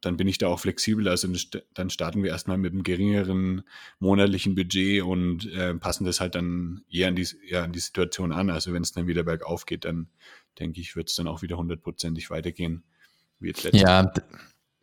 dann 0.00 0.16
bin 0.16 0.28
ich 0.28 0.38
da 0.38 0.48
auch 0.48 0.60
flexibel. 0.60 1.08
Also 1.08 1.28
dann 1.74 1.90
starten 1.90 2.22
wir 2.22 2.30
erstmal 2.30 2.58
mit 2.58 2.72
einem 2.72 2.82
geringeren 2.82 3.62
monatlichen 3.98 4.54
Budget 4.54 5.02
und 5.02 5.50
äh, 5.52 5.74
passen 5.74 6.04
das 6.04 6.20
halt 6.20 6.34
dann 6.34 6.84
eher 6.90 7.08
an 7.08 7.16
die, 7.16 7.26
ja, 7.46 7.64
an 7.64 7.72
die 7.72 7.80
Situation 7.80 8.32
an. 8.32 8.50
Also 8.50 8.72
wenn 8.72 8.82
es 8.82 8.92
dann 8.92 9.06
wieder 9.06 9.24
bergauf 9.24 9.66
geht, 9.66 9.84
dann 9.84 10.08
denke 10.58 10.80
ich, 10.80 10.96
wird 10.96 11.10
es 11.10 11.16
dann 11.16 11.28
auch 11.28 11.42
wieder 11.42 11.56
hundertprozentig 11.56 12.30
weitergehen. 12.30 12.84
Wie 13.38 13.48
jetzt 13.48 13.64
letztes 13.64 13.82
ja, 13.82 14.12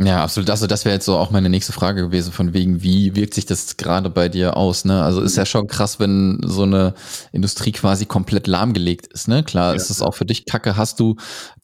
ja, 0.06 0.24
absolut. 0.24 0.50
Also 0.50 0.68
das 0.68 0.86
wäre 0.86 0.96
jetzt 0.96 1.06
so 1.06 1.18
auch 1.18 1.32
meine 1.32 1.50
nächste 1.50 1.74
Frage 1.74 2.02
gewesen, 2.02 2.32
von 2.32 2.54
wegen, 2.54 2.82
wie 2.82 3.16
wirkt 3.16 3.34
sich 3.34 3.46
das 3.46 3.78
gerade 3.78 4.10
bei 4.10 4.30
dir 4.30 4.58
aus? 4.58 4.86
Ne? 4.86 5.02
Also 5.04 5.22
ist 5.22 5.38
ja 5.38 5.46
schon 5.46 5.68
krass, 5.68 6.00
wenn 6.00 6.39
so 6.44 6.63
eine 6.63 6.94
Industrie 7.32 7.72
quasi 7.72 8.06
komplett 8.06 8.48
lahmgelegt 8.48 9.08
ist. 9.08 9.28
Ne? 9.28 9.44
Klar, 9.44 9.72
ja. 9.72 9.76
ist 9.76 9.89
das 9.89 10.02
auch 10.02 10.16
für 10.16 10.26
dich 10.26 10.46
kacke. 10.46 10.78
Hast 10.78 11.00
du 11.00 11.16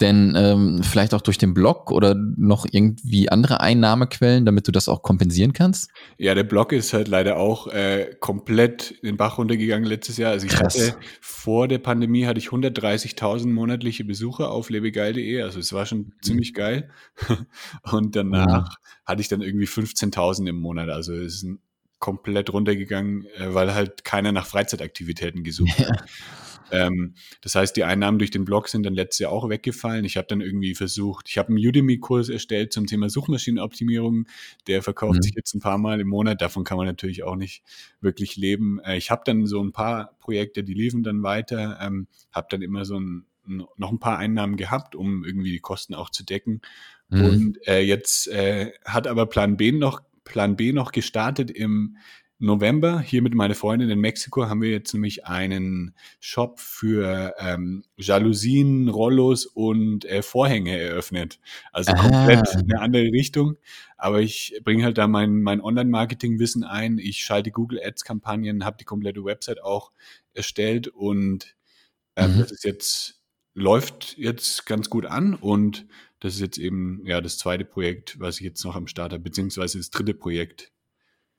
denn 0.02 0.34
ähm, 0.36 0.82
vielleicht 0.84 1.13
auch 1.13 1.21
durch 1.21 1.38
den 1.38 1.54
Blog 1.54 1.91
oder 1.91 2.15
noch 2.15 2.65
irgendwie 2.69 3.30
andere 3.30 3.62
Einnahmequellen, 3.62 4.45
damit 4.45 4.67
du 4.67 4.71
das 4.71 4.89
auch 4.89 5.02
kompensieren 5.02 5.54
kannst? 5.54 5.89
Ja, 6.17 6.36
der 6.36 6.43
Blog 6.43 6.71
ist 6.71 6.93
halt 6.93 7.08
leider 7.08 7.38
auch 7.38 7.67
äh, 7.67 8.15
komplett 8.19 8.91
in 9.02 9.08
den 9.08 9.17
Bach 9.17 9.38
runtergegangen 9.38 9.88
letztes 9.88 10.17
Jahr. 10.17 10.32
Also 10.32 10.45
ich 10.45 10.54
krass. 10.54 10.75
hatte 10.75 10.95
vor 11.19 11.67
der 11.67 11.80
Pandemie 11.80 12.25
hatte 12.25 12.39
ich 12.39 12.47
130.000 12.47 13.47
monatliche 13.47 14.04
Besucher 14.04 14.52
auf 14.52 14.69
lebegeil.de. 14.69 15.41
Also 15.41 15.60
es 15.60 15.73
war 15.73 15.86
schon 15.86 15.99
mhm. 15.99 16.12
ziemlich 16.21 16.54
geil. 16.54 16.89
Und 17.91 18.15
danach 18.32 18.70
mhm. 18.70 19.06
hatte 19.06 19.22
ich 19.22 19.28
dann 19.28 19.42
irgendwie 19.42 19.68
15.000 19.68 20.48
im 20.48 20.58
Monat. 20.58 20.89
Also 20.89 21.13
es 21.13 21.44
ist 21.44 21.48
komplett 22.00 22.52
runtergegangen, 22.52 23.26
äh, 23.38 23.54
weil 23.54 23.74
halt 23.74 24.06
keiner 24.06 24.32
nach 24.32 24.46
Freizeitaktivitäten 24.46 25.44
gesucht 25.44 25.80
ja. 25.80 25.89
hat. 25.89 26.06
Ähm, 26.72 27.15
das 27.42 27.56
heißt, 27.56 27.76
die 27.76 27.84
Einnahmen 27.84 28.20
durch 28.20 28.32
den 28.32 28.46
Blog 28.46 28.68
sind 28.68 28.86
dann 28.86 28.94
letztes 28.94 29.20
Jahr 29.20 29.32
auch 29.32 29.50
weggefallen. 29.50 30.06
Ich 30.06 30.18
habe 30.18 30.28
dann 30.28 30.42
irgendwie 30.42 30.76
versucht, 30.76 31.28
ich 31.30 31.38
habe 31.38 31.50
einen 31.50 31.58
Udemy-Kurs 31.58 32.30
erstellt 32.30 32.74
zum 32.74 32.86
Thema 32.86 33.10
Suchmaschinenoptimierung. 33.10 34.28
Der 34.68 34.84
verkauft 34.84 35.18
mhm. 35.18 35.22
sich 35.24 35.34
jetzt 35.36 35.54
ein 35.54 35.62
paar 35.62 35.78
Mal 35.78 36.00
im 36.00 36.08
Monat. 36.08 36.42
Davon 36.42 36.63
kann 36.63 36.78
man 36.78 36.86
natürlich 36.86 37.24
auch 37.24 37.36
nicht 37.36 37.63
wirklich 38.02 38.36
leben. 38.36 38.80
Äh, 38.80 38.98
ich 38.98 39.12
habe 39.12 39.24
dann 39.26 39.46
so 39.46 39.62
ein 39.63 39.72
paar 39.72 40.15
Projekte, 40.20 40.63
die 40.63 40.74
liefen 40.74 41.04
dann 41.04 41.24
weiter. 41.24 41.80
Ähm, 41.82 42.08
habe 42.32 42.48
dann 42.50 42.62
immer 42.62 42.86
so 42.86 43.00
ein, 43.00 43.26
noch 43.49 43.91
ein 43.91 43.99
paar 43.99 44.17
Einnahmen 44.17 44.55
gehabt, 44.55 44.95
um 44.95 45.23
irgendwie 45.25 45.51
die 45.51 45.59
Kosten 45.59 45.93
auch 45.93 46.09
zu 46.09 46.23
decken. 46.23 46.62
Mhm. 47.09 47.25
Und 47.25 47.67
äh, 47.67 47.81
jetzt 47.81 48.27
äh, 48.27 48.71
hat 48.85 49.07
aber 49.07 49.25
Plan 49.25 49.57
B 49.57 49.71
noch 49.71 50.01
Plan 50.23 50.55
B 50.55 50.73
noch 50.73 50.91
gestartet 50.91 51.49
im 51.49 51.97
November. 52.39 53.01
Hier 53.01 53.21
mit 53.21 53.35
meiner 53.35 53.53
Freundin 53.53 53.89
in 53.89 53.99
Mexiko 53.99 54.47
haben 54.47 54.62
wir 54.62 54.69
jetzt 54.69 54.93
nämlich 54.93 55.25
einen 55.25 55.93
Shop 56.21 56.59
für 56.59 57.35
ähm, 57.38 57.83
Jalousien, 57.97 58.88
Rollos 58.88 59.45
und 59.45 60.05
äh, 60.05 60.21
Vorhänge 60.21 60.77
eröffnet. 60.77 61.39
Also 61.73 61.93
komplett 61.93 62.47
ah. 62.47 62.59
eine 62.59 62.79
andere 62.79 63.12
Richtung. 63.12 63.57
Aber 63.97 64.21
ich 64.21 64.57
bringe 64.63 64.85
halt 64.85 64.97
da 64.97 65.07
mein, 65.07 65.41
mein 65.41 65.59
Online-Marketing-Wissen 65.59 66.63
ein. 66.63 66.97
Ich 66.97 67.25
schalte 67.25 67.51
Google 67.51 67.81
Ads-Kampagnen, 67.83 68.63
habe 68.63 68.77
die 68.79 68.85
komplette 68.85 69.25
Website 69.25 69.62
auch 69.62 69.91
erstellt 70.33 70.88
und 70.88 71.57
ähm, 72.15 72.35
mhm. 72.35 72.39
das 72.39 72.51
ist 72.51 72.63
jetzt 72.63 73.18
läuft 73.53 74.17
jetzt 74.17 74.65
ganz 74.65 74.89
gut 74.89 75.05
an 75.05 75.33
und 75.33 75.85
das 76.19 76.35
ist 76.35 76.41
jetzt 76.41 76.57
eben 76.57 77.01
ja 77.05 77.21
das 77.21 77.38
zweite 77.38 77.65
Projekt, 77.65 78.19
was 78.19 78.38
ich 78.38 78.45
jetzt 78.45 78.63
noch 78.63 78.75
am 78.75 78.88
Start 78.88 79.13
habe, 79.13 79.23
beziehungsweise 79.23 79.77
das 79.77 79.89
dritte 79.89 80.13
Projekt. 80.13 80.71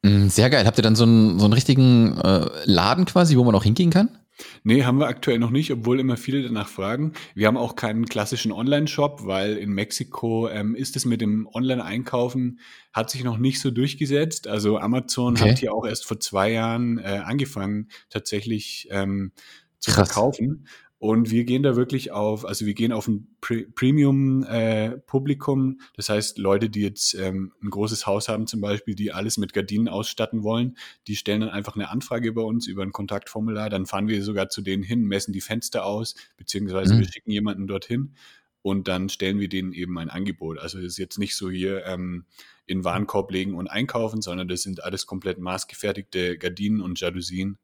Mm, 0.02 0.28
sehr 0.28 0.48
geil. 0.50 0.66
Habt 0.66 0.78
ihr 0.78 0.82
dann 0.82 0.96
so 0.96 1.04
einen, 1.04 1.38
so 1.38 1.44
einen 1.44 1.52
richtigen 1.52 2.18
äh, 2.18 2.48
Laden 2.64 3.04
quasi, 3.04 3.36
wo 3.36 3.44
man 3.44 3.54
auch 3.54 3.64
hingehen 3.64 3.90
kann? 3.90 4.16
Nee, 4.62 4.84
haben 4.84 4.98
wir 4.98 5.06
aktuell 5.06 5.38
noch 5.38 5.50
nicht, 5.50 5.70
obwohl 5.70 6.00
immer 6.00 6.16
viele 6.16 6.42
danach 6.42 6.68
fragen. 6.68 7.12
Wir 7.34 7.46
haben 7.46 7.58
auch 7.58 7.76
keinen 7.76 8.06
klassischen 8.06 8.52
Online-Shop, 8.52 9.26
weil 9.26 9.56
in 9.58 9.70
Mexiko 9.70 10.48
ähm, 10.48 10.74
ist 10.74 10.96
es 10.96 11.04
mit 11.04 11.20
dem 11.20 11.46
Online-Einkaufen, 11.52 12.60
hat 12.92 13.10
sich 13.10 13.22
noch 13.22 13.36
nicht 13.36 13.60
so 13.60 13.70
durchgesetzt. 13.70 14.48
Also 14.48 14.78
Amazon 14.78 15.34
okay. 15.34 15.50
hat 15.50 15.58
hier 15.58 15.74
auch 15.74 15.86
erst 15.86 16.06
vor 16.06 16.20
zwei 16.20 16.52
Jahren 16.52 16.98
äh, 16.98 17.20
angefangen, 17.24 17.88
tatsächlich 18.08 18.88
ähm, 18.90 19.32
zu 19.78 19.90
Krass. 19.90 20.08
verkaufen. 20.08 20.66
Und 21.00 21.30
wir 21.30 21.44
gehen 21.44 21.62
da 21.62 21.76
wirklich 21.76 22.12
auf, 22.12 22.44
also 22.44 22.66
wir 22.66 22.74
gehen 22.74 22.92
auf 22.92 23.08
ein 23.08 23.26
Pre 23.40 23.64
Premium-Publikum. 23.74 25.78
Äh, 25.80 25.84
das 25.96 26.10
heißt, 26.10 26.36
Leute, 26.36 26.68
die 26.68 26.82
jetzt 26.82 27.14
ähm, 27.14 27.52
ein 27.62 27.70
großes 27.70 28.06
Haus 28.06 28.28
haben 28.28 28.46
zum 28.46 28.60
Beispiel, 28.60 28.94
die 28.94 29.10
alles 29.10 29.38
mit 29.38 29.54
Gardinen 29.54 29.88
ausstatten 29.88 30.42
wollen, 30.42 30.76
die 31.06 31.16
stellen 31.16 31.40
dann 31.40 31.48
einfach 31.48 31.74
eine 31.74 31.88
Anfrage 31.88 32.34
bei 32.34 32.42
uns 32.42 32.66
über 32.66 32.82
ein 32.82 32.92
Kontaktformular. 32.92 33.70
Dann 33.70 33.86
fahren 33.86 34.08
wir 34.08 34.22
sogar 34.22 34.50
zu 34.50 34.60
denen 34.60 34.82
hin, 34.82 35.04
messen 35.04 35.32
die 35.32 35.40
Fenster 35.40 35.86
aus, 35.86 36.16
beziehungsweise 36.36 36.92
mhm. 36.92 36.98
wir 36.98 37.10
schicken 37.10 37.30
jemanden 37.30 37.66
dorthin 37.66 38.12
und 38.60 38.86
dann 38.86 39.08
stellen 39.08 39.40
wir 39.40 39.48
denen 39.48 39.72
eben 39.72 39.98
ein 39.98 40.10
Angebot. 40.10 40.58
Also 40.58 40.80
es 40.80 40.84
ist 40.84 40.98
jetzt 40.98 41.18
nicht 41.18 41.34
so 41.34 41.48
hier 41.48 41.86
ähm, 41.86 42.26
in 42.66 42.84
Warenkorb 42.84 43.30
legen 43.30 43.54
und 43.54 43.68
einkaufen, 43.68 44.20
sondern 44.20 44.48
das 44.48 44.60
sind 44.62 44.84
alles 44.84 45.06
komplett 45.06 45.38
maßgefertigte 45.38 46.36
Gardinen 46.36 46.82
und 46.82 47.00
Jalousien 47.00 47.56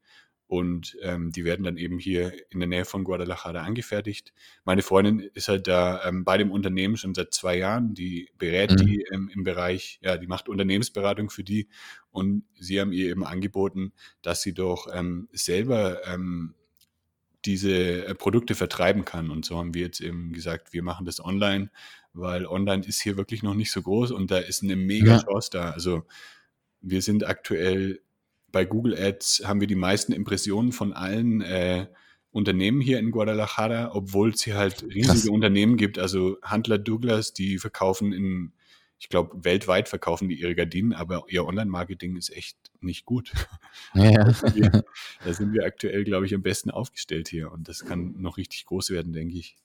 und 0.47 0.97
ähm, 1.01 1.31
die 1.33 1.43
werden 1.43 1.65
dann 1.65 1.75
eben 1.75 1.99
hier 1.99 2.31
in 2.49 2.59
der 2.59 2.69
Nähe 2.69 2.85
von 2.85 3.03
Guadalajara 3.03 3.63
angefertigt. 3.63 4.33
Meine 4.63 4.81
Freundin 4.81 5.19
ist 5.19 5.49
halt 5.49 5.67
da 5.67 6.05
ähm, 6.05 6.23
bei 6.23 6.37
dem 6.37 6.51
Unternehmen 6.51 6.95
schon 6.95 7.13
seit 7.13 7.33
zwei 7.33 7.57
Jahren. 7.57 7.93
Die 7.93 8.29
berät 8.37 8.71
mhm. 8.71 8.77
die 8.77 9.05
ähm, 9.11 9.29
im 9.33 9.43
Bereich, 9.43 9.99
ja, 10.01 10.17
die 10.17 10.27
macht 10.27 10.47
Unternehmensberatung 10.47 11.29
für 11.29 11.43
die. 11.43 11.67
Und 12.11 12.43
sie 12.57 12.79
haben 12.79 12.93
ihr 12.93 13.09
eben 13.09 13.25
angeboten, 13.25 13.91
dass 14.21 14.41
sie 14.41 14.53
doch 14.53 14.87
ähm, 14.93 15.27
selber 15.33 15.99
ähm, 16.07 16.55
diese 17.43 18.05
äh, 18.05 18.15
Produkte 18.15 18.55
vertreiben 18.55 19.03
kann. 19.03 19.29
Und 19.31 19.43
so 19.43 19.57
haben 19.57 19.73
wir 19.73 19.81
jetzt 19.81 19.99
eben 19.99 20.31
gesagt, 20.31 20.71
wir 20.71 20.81
machen 20.81 21.05
das 21.05 21.23
online, 21.23 21.71
weil 22.13 22.45
online 22.45 22.85
ist 22.85 23.01
hier 23.01 23.17
wirklich 23.17 23.43
noch 23.43 23.53
nicht 23.53 23.71
so 23.71 23.81
groß 23.81 24.11
und 24.11 24.31
da 24.31 24.37
ist 24.37 24.63
eine 24.63 24.77
mega 24.77 25.17
ja. 25.17 25.23
Chance 25.23 25.49
da. 25.51 25.71
Also 25.71 26.05
wir 26.79 27.01
sind 27.01 27.25
aktuell 27.25 27.99
bei 28.51 28.65
Google 28.65 28.97
Ads 28.97 29.43
haben 29.45 29.59
wir 29.59 29.67
die 29.67 29.75
meisten 29.75 30.13
Impressionen 30.13 30.71
von 30.71 30.93
allen 30.93 31.41
äh, 31.41 31.87
Unternehmen 32.31 32.81
hier 32.81 32.99
in 32.99 33.11
Guadalajara, 33.11 33.91
obwohl 33.93 34.29
es 34.29 34.43
hier 34.43 34.57
halt 34.57 34.83
riesige 34.83 35.05
Krass. 35.07 35.27
Unternehmen 35.27 35.77
gibt. 35.77 35.97
Also 35.97 36.37
Handler 36.41 36.77
Douglas, 36.77 37.33
die 37.33 37.57
verkaufen 37.57 38.13
in, 38.13 38.53
ich 38.99 39.09
glaube, 39.09 39.43
weltweit 39.43 39.89
verkaufen 39.89 40.29
die 40.29 40.39
ihre 40.39 40.55
Gardinen, 40.55 40.93
aber 40.93 41.25
ihr 41.29 41.45
Online-Marketing 41.45 42.15
ist 42.15 42.29
echt 42.29 42.57
nicht 42.79 43.05
gut. 43.05 43.33
Ja. 43.93 44.23
da, 44.23 44.33
sind 44.33 44.55
wir, 44.55 44.85
da 45.23 45.33
sind 45.33 45.53
wir 45.53 45.65
aktuell, 45.65 46.03
glaube 46.03 46.25
ich, 46.25 46.33
am 46.33 46.41
besten 46.41 46.71
aufgestellt 46.71 47.27
hier 47.29 47.51
und 47.51 47.67
das 47.67 47.85
kann 47.85 48.15
noch 48.19 48.37
richtig 48.37 48.65
groß 48.65 48.89
werden, 48.89 49.13
denke 49.13 49.37
ich. 49.37 49.55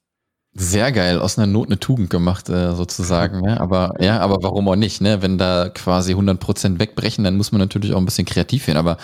Sehr 0.54 0.92
geil, 0.92 1.18
aus 1.18 1.38
einer 1.38 1.46
Not 1.46 1.68
eine 1.68 1.80
Tugend 1.80 2.10
gemacht, 2.10 2.50
äh, 2.50 2.74
sozusagen. 2.74 3.40
Ne? 3.40 3.58
Aber 3.58 3.94
ja, 4.00 4.20
aber 4.20 4.42
warum 4.42 4.68
auch 4.68 4.76
nicht, 4.76 5.00
ne? 5.00 5.22
Wenn 5.22 5.38
da 5.38 5.70
quasi 5.70 6.12
100 6.12 6.38
Prozent 6.38 6.78
wegbrechen, 6.78 7.24
dann 7.24 7.38
muss 7.38 7.52
man 7.52 7.58
natürlich 7.58 7.94
auch 7.94 7.98
ein 7.98 8.04
bisschen 8.04 8.26
kreativ 8.26 8.66
werden. 8.66 8.76
Aber 8.76 8.98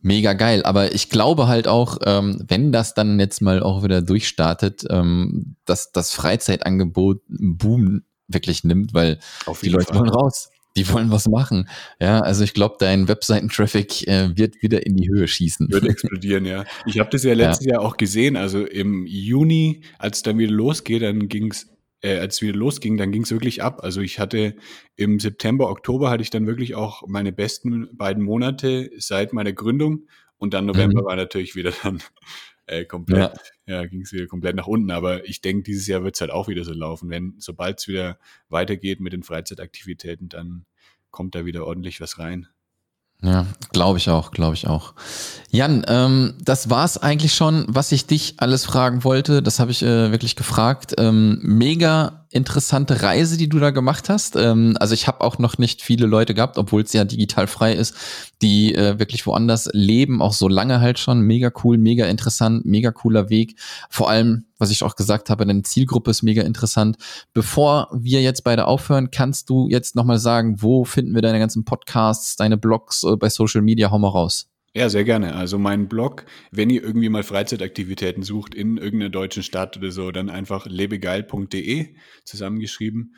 mega 0.00 0.32
geil. 0.34 0.62
Aber 0.64 0.94
ich 0.94 1.10
glaube 1.10 1.48
halt 1.48 1.66
auch, 1.66 1.98
ähm, 2.06 2.44
wenn 2.46 2.70
das 2.70 2.94
dann 2.94 3.18
jetzt 3.18 3.42
mal 3.42 3.64
auch 3.64 3.82
wieder 3.82 4.00
durchstartet, 4.00 4.84
ähm, 4.90 5.56
dass 5.64 5.90
das 5.90 6.12
Freizeitangebot 6.12 7.20
einen 7.28 7.56
Boom 7.56 8.02
wirklich 8.28 8.62
nimmt, 8.62 8.94
weil 8.94 9.18
die 9.62 9.70
Leute 9.70 9.86
Fall. 9.86 9.98
wollen 9.98 10.10
raus. 10.10 10.50
Die 10.76 10.88
wollen 10.90 11.10
was 11.10 11.28
machen. 11.28 11.68
Ja, 12.00 12.20
also 12.20 12.44
ich 12.44 12.54
glaube, 12.54 12.76
dein 12.78 13.06
Webseitentraffic 13.08 14.08
äh, 14.08 14.36
wird 14.36 14.62
wieder 14.62 14.86
in 14.86 14.96
die 14.96 15.08
Höhe 15.08 15.28
schießen. 15.28 15.70
Wird 15.70 15.84
explodieren, 15.84 16.46
ja. 16.46 16.64
Ich 16.86 16.98
habe 16.98 17.10
das 17.10 17.24
ja 17.24 17.34
letztes 17.34 17.66
ja. 17.66 17.72
Jahr 17.72 17.82
auch 17.82 17.96
gesehen. 17.96 18.36
Also 18.36 18.64
im 18.64 19.06
Juni, 19.06 19.82
als 19.98 20.18
es 20.18 20.22
dann 20.22 20.38
wieder 20.38 20.52
losgeht, 20.52 21.02
dann 21.02 21.28
ging's, 21.28 21.68
äh, 22.00 22.18
als 22.18 22.36
es 22.36 22.42
wieder 22.42 22.56
losging, 22.56 22.96
dann 22.96 23.12
ging's 23.12 23.30
wirklich 23.30 23.62
ab. 23.62 23.80
Also 23.82 24.00
ich 24.00 24.18
hatte 24.18 24.54
im 24.96 25.20
September, 25.20 25.68
Oktober 25.68 26.10
hatte 26.10 26.22
ich 26.22 26.30
dann 26.30 26.46
wirklich 26.46 26.74
auch 26.74 27.02
meine 27.06 27.32
besten 27.32 27.94
beiden 27.94 28.22
Monate 28.22 28.90
seit 28.96 29.32
meiner 29.32 29.52
Gründung. 29.52 30.06
Und 30.38 30.54
dann 30.54 30.66
November 30.66 31.02
mhm. 31.02 31.06
war 31.06 31.16
natürlich 31.16 31.54
wieder 31.54 31.72
dann 31.82 32.02
äh, 32.66 32.84
komplett, 32.84 33.32
ja, 33.66 33.82
ja 33.82 33.86
ging 33.86 34.02
es 34.02 34.12
wieder 34.12 34.26
komplett 34.26 34.56
nach 34.56 34.66
unten. 34.66 34.90
Aber 34.90 35.28
ich 35.28 35.40
denke, 35.40 35.64
dieses 35.64 35.86
Jahr 35.86 36.04
wird 36.04 36.14
es 36.14 36.20
halt 36.20 36.30
auch 36.30 36.48
wieder 36.48 36.64
so 36.64 36.72
laufen. 36.72 37.10
Wenn, 37.10 37.34
sobald 37.38 37.80
es 37.80 37.88
wieder 37.88 38.18
weitergeht 38.48 39.00
mit 39.00 39.12
den 39.12 39.22
Freizeitaktivitäten, 39.22 40.28
dann 40.28 40.64
kommt 41.10 41.34
da 41.34 41.44
wieder 41.44 41.66
ordentlich 41.66 42.00
was 42.00 42.18
rein. 42.18 42.48
Ja, 43.24 43.46
glaube 43.72 43.98
ich 43.98 44.10
auch, 44.10 44.32
glaube 44.32 44.54
ich 44.54 44.66
auch. 44.66 44.94
Jan, 45.48 45.84
ähm, 45.86 46.34
das 46.40 46.70
war's 46.70 46.98
eigentlich 46.98 47.34
schon, 47.34 47.66
was 47.68 47.92
ich 47.92 48.06
dich 48.06 48.34
alles 48.38 48.64
fragen 48.64 49.04
wollte. 49.04 49.42
Das 49.42 49.60
habe 49.60 49.70
ich 49.70 49.82
äh, 49.82 50.10
wirklich 50.10 50.34
gefragt. 50.34 50.94
Ähm, 50.98 51.38
mega 51.42 52.21
interessante 52.32 53.02
Reise, 53.02 53.36
die 53.36 53.48
du 53.48 53.58
da 53.58 53.70
gemacht 53.70 54.08
hast. 54.08 54.36
Ähm, 54.36 54.76
also 54.80 54.94
ich 54.94 55.06
habe 55.06 55.20
auch 55.20 55.38
noch 55.38 55.58
nicht 55.58 55.82
viele 55.82 56.06
Leute 56.06 56.34
gehabt, 56.34 56.58
obwohl 56.58 56.82
es 56.82 56.92
ja 56.92 57.04
digital 57.04 57.46
frei 57.46 57.74
ist, 57.74 57.94
die 58.40 58.74
äh, 58.74 58.98
wirklich 58.98 59.26
woanders 59.26 59.68
leben, 59.72 60.22
auch 60.22 60.32
so 60.32 60.48
lange 60.48 60.80
halt 60.80 60.98
schon. 60.98 61.20
Mega 61.20 61.52
cool, 61.62 61.78
mega 61.78 62.06
interessant, 62.06 62.64
mega 62.64 62.90
cooler 62.90 63.30
Weg. 63.30 63.56
Vor 63.90 64.10
allem, 64.10 64.46
was 64.58 64.70
ich 64.70 64.82
auch 64.82 64.96
gesagt 64.96 65.30
habe, 65.30 65.46
deine 65.46 65.62
Zielgruppe 65.62 66.10
ist 66.10 66.22
mega 66.22 66.42
interessant. 66.42 66.96
Bevor 67.34 67.88
wir 67.92 68.22
jetzt 68.22 68.44
beide 68.44 68.66
aufhören, 68.66 69.10
kannst 69.10 69.50
du 69.50 69.68
jetzt 69.68 69.94
nochmal 69.94 70.18
sagen, 70.18 70.62
wo 70.62 70.84
finden 70.84 71.14
wir 71.14 71.22
deine 71.22 71.38
ganzen 71.38 71.64
Podcasts, 71.64 72.36
deine 72.36 72.56
Blogs 72.56 73.04
äh, 73.04 73.16
bei 73.16 73.28
Social 73.28 73.62
Media? 73.62 73.90
Hau 73.90 73.98
mal 73.98 74.08
raus. 74.08 74.51
Ja, 74.74 74.88
sehr 74.88 75.04
gerne. 75.04 75.34
Also 75.34 75.58
mein 75.58 75.86
Blog, 75.86 76.24
wenn 76.50 76.70
ihr 76.70 76.82
irgendwie 76.82 77.10
mal 77.10 77.22
Freizeitaktivitäten 77.22 78.22
sucht 78.22 78.54
in 78.54 78.78
irgendeiner 78.78 79.10
deutschen 79.10 79.42
Stadt 79.42 79.76
oder 79.76 79.92
so, 79.92 80.10
dann 80.12 80.30
einfach 80.30 80.64
lebegeil.de 80.64 81.94
zusammengeschrieben. 82.24 83.14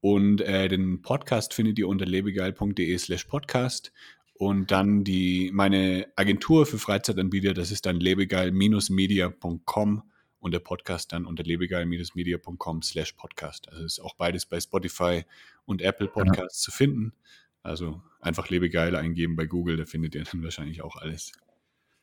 Und 0.00 0.42
äh, 0.42 0.68
den 0.68 1.00
Podcast 1.00 1.54
findet 1.54 1.78
ihr 1.78 1.88
unter 1.88 2.04
lebegeil.de 2.04 2.98
slash 2.98 3.24
podcast. 3.24 3.90
Und 4.34 4.70
dann 4.70 5.02
die, 5.02 5.50
meine 5.52 6.08
Agentur 6.14 6.66
für 6.66 6.78
Freizeitanbieter, 6.78 7.54
das 7.54 7.70
ist 7.72 7.86
dann 7.86 7.98
lebegeil-media.com 7.98 10.02
und 10.40 10.52
der 10.52 10.60
Podcast 10.60 11.12
dann 11.12 11.24
unter 11.24 11.42
lebegeil-media.com 11.42 12.82
slash 12.82 13.14
podcast. 13.14 13.68
Also 13.70 13.84
ist 13.84 14.00
auch 14.00 14.14
beides 14.14 14.46
bei 14.46 14.60
Spotify 14.60 15.24
und 15.64 15.82
Apple 15.82 16.08
Podcasts 16.08 16.60
ja. 16.60 16.64
zu 16.66 16.70
finden. 16.70 17.14
Also 17.62 18.00
einfach 18.20 18.48
Lebegeil 18.48 18.96
eingeben 18.96 19.36
bei 19.36 19.46
Google, 19.46 19.76
da 19.76 19.84
findet 19.84 20.14
ihr 20.14 20.24
dann 20.24 20.42
wahrscheinlich 20.42 20.82
auch 20.82 20.96
alles. 20.96 21.32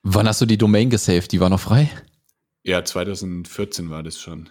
Wann 0.04 0.28
hast 0.28 0.42
du 0.42 0.46
die 0.46 0.58
Domain 0.58 0.90
gesaved? 0.90 1.32
Die 1.32 1.40
war 1.40 1.50
noch 1.50 1.60
frei? 1.60 1.90
Ja, 2.64 2.84
2014 2.84 3.90
war 3.90 4.04
das 4.04 4.20
schon. 4.20 4.50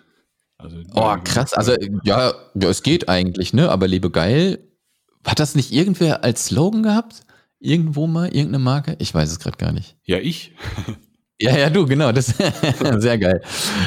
Also, 0.56 0.78
oh, 0.94 1.16
krass. 1.22 1.52
Also, 1.52 1.76
ja, 2.04 2.32
ja, 2.54 2.68
es 2.68 2.82
geht 2.82 3.08
eigentlich, 3.08 3.52
ne? 3.52 3.70
Aber 3.70 3.88
Lebegeil, 3.88 4.58
hat 5.24 5.40
das 5.40 5.54
nicht 5.54 5.72
irgendwer 5.72 6.22
als 6.24 6.46
Slogan 6.46 6.82
gehabt? 6.82 7.22
Irgendwo 7.58 8.06
mal, 8.06 8.26
irgendeine 8.26 8.58
Marke? 8.58 8.96
Ich 8.98 9.12
weiß 9.14 9.30
es 9.30 9.38
gerade 9.38 9.56
gar 9.56 9.72
nicht. 9.72 9.96
Ja, 10.04 10.18
ich. 10.18 10.52
Ja, 11.40 11.58
ja, 11.58 11.68
du, 11.68 11.84
genau. 11.84 12.12
Das 12.12 12.26
sehr 12.98 13.18
geil. 13.18 13.42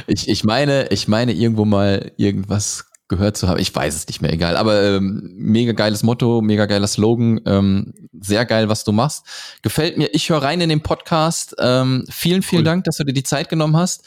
Ich, 0.05 0.27
ich 0.27 0.43
meine, 0.43 0.89
ich 0.89 1.07
meine 1.07 1.31
irgendwo 1.31 1.63
mal 1.63 2.11
irgendwas 2.17 2.91
gehört 3.07 3.37
zu 3.37 3.47
haben. 3.47 3.59
Ich 3.59 3.73
weiß 3.73 3.95
es 3.95 4.07
nicht 4.07 4.21
mehr, 4.21 4.33
egal. 4.33 4.57
Aber 4.57 4.83
ähm, 4.83 5.31
mega 5.35 5.71
geiles 5.71 6.03
Motto, 6.03 6.41
mega 6.41 6.65
geiler 6.65 6.87
Slogan. 6.87 7.39
Ähm, 7.45 7.93
sehr 8.19 8.45
geil, 8.45 8.69
was 8.69 8.83
du 8.83 8.91
machst. 8.91 9.25
Gefällt 9.61 9.97
mir. 9.97 10.09
Ich 10.13 10.29
höre 10.29 10.41
rein 10.41 10.61
in 10.61 10.69
den 10.69 10.81
Podcast. 10.81 11.55
Ähm, 11.59 12.05
vielen, 12.09 12.41
vielen 12.41 12.61
cool. 12.61 12.65
Dank, 12.65 12.83
dass 12.83 12.97
du 12.97 13.03
dir 13.03 13.13
die 13.13 13.23
Zeit 13.23 13.49
genommen 13.49 13.77
hast. 13.77 14.03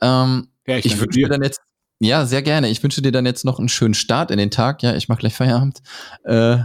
Ähm, 0.00 0.48
ja, 0.66 0.76
ich, 0.76 0.86
ich 0.86 1.00
wünsche 1.00 1.18
dir 1.18 1.28
dann 1.28 1.42
jetzt, 1.42 1.60
ja, 2.00 2.26
sehr 2.26 2.42
gerne. 2.42 2.68
Ich 2.68 2.82
wünsche 2.82 3.02
dir 3.02 3.12
dann 3.12 3.26
jetzt 3.26 3.44
noch 3.44 3.58
einen 3.58 3.68
schönen 3.68 3.94
Start 3.94 4.30
in 4.30 4.38
den 4.38 4.50
Tag. 4.50 4.82
Ja, 4.82 4.94
ich 4.94 5.08
mache 5.08 5.20
gleich 5.20 5.34
Feierabend. 5.34 5.82
Äh, 6.24 6.58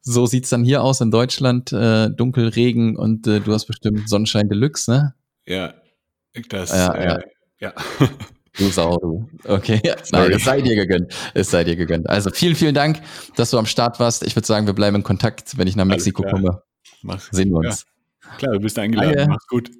so 0.00 0.26
sieht's 0.26 0.50
dann 0.50 0.64
hier 0.64 0.82
aus 0.82 1.00
in 1.00 1.10
Deutschland. 1.10 1.72
Äh, 1.72 2.10
dunkel, 2.10 2.48
Regen 2.48 2.96
und 2.96 3.26
äh, 3.26 3.40
du 3.40 3.52
hast 3.52 3.66
bestimmt 3.66 4.08
Sonnenschein 4.08 4.48
Deluxe, 4.48 4.90
ne? 4.90 5.14
Ja, 5.46 5.74
das, 6.48 6.70
ja. 6.70 6.94
Äh, 6.94 7.08
ja. 7.60 7.72
ja. 8.00 8.06
Du 8.58 8.68
Sau, 8.68 8.96
du. 8.98 9.28
Okay, 9.44 9.80
nein, 10.12 10.32
es 10.32 10.44
sei 10.44 10.60
dir 10.60 10.76
gegönnt. 10.76 11.12
Es 11.34 11.50
sei 11.50 11.64
dir 11.64 11.76
gegönnt. 11.76 12.08
Also 12.08 12.30
vielen, 12.30 12.54
vielen 12.54 12.74
Dank, 12.74 13.00
dass 13.36 13.50
du 13.50 13.58
am 13.58 13.66
Start 13.66 13.98
warst. 13.98 14.24
Ich 14.24 14.36
würde 14.36 14.46
sagen, 14.46 14.66
wir 14.66 14.74
bleiben 14.74 14.96
in 14.96 15.02
Kontakt. 15.02 15.58
Wenn 15.58 15.66
ich 15.66 15.76
nach 15.76 15.84
Mexiko 15.84 16.22
komme, 16.22 16.62
Mach, 17.02 17.20
sehen 17.32 17.50
wir 17.50 17.58
uns. 17.58 17.84
Ja. 18.24 18.36
Klar, 18.36 18.52
du 18.54 18.60
bist 18.60 18.78
eingeladen. 18.78 19.14
Danke. 19.14 19.30
Mach's 19.30 19.46
gut. 19.48 19.70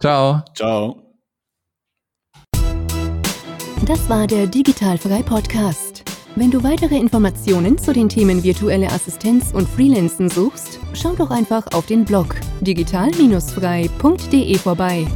Ciao. 0.00 0.42
Ciao. 0.54 1.06
Das 3.86 4.08
war 4.08 4.26
der 4.26 4.46
Digitalfrei 4.46 5.22
Podcast. 5.22 6.04
Wenn 6.36 6.50
du 6.50 6.62
weitere 6.62 6.96
Informationen 6.96 7.76
zu 7.76 7.92
den 7.92 8.08
Themen 8.08 8.44
virtuelle 8.44 8.88
Assistenz 8.90 9.52
und 9.52 9.68
Freelancen 9.68 10.30
suchst, 10.30 10.78
schau 10.94 11.14
doch 11.14 11.30
einfach 11.30 11.66
auf 11.72 11.86
den 11.86 12.04
Blog 12.04 12.36
digital-frei.de 12.60 14.58
vorbei. 14.58 15.06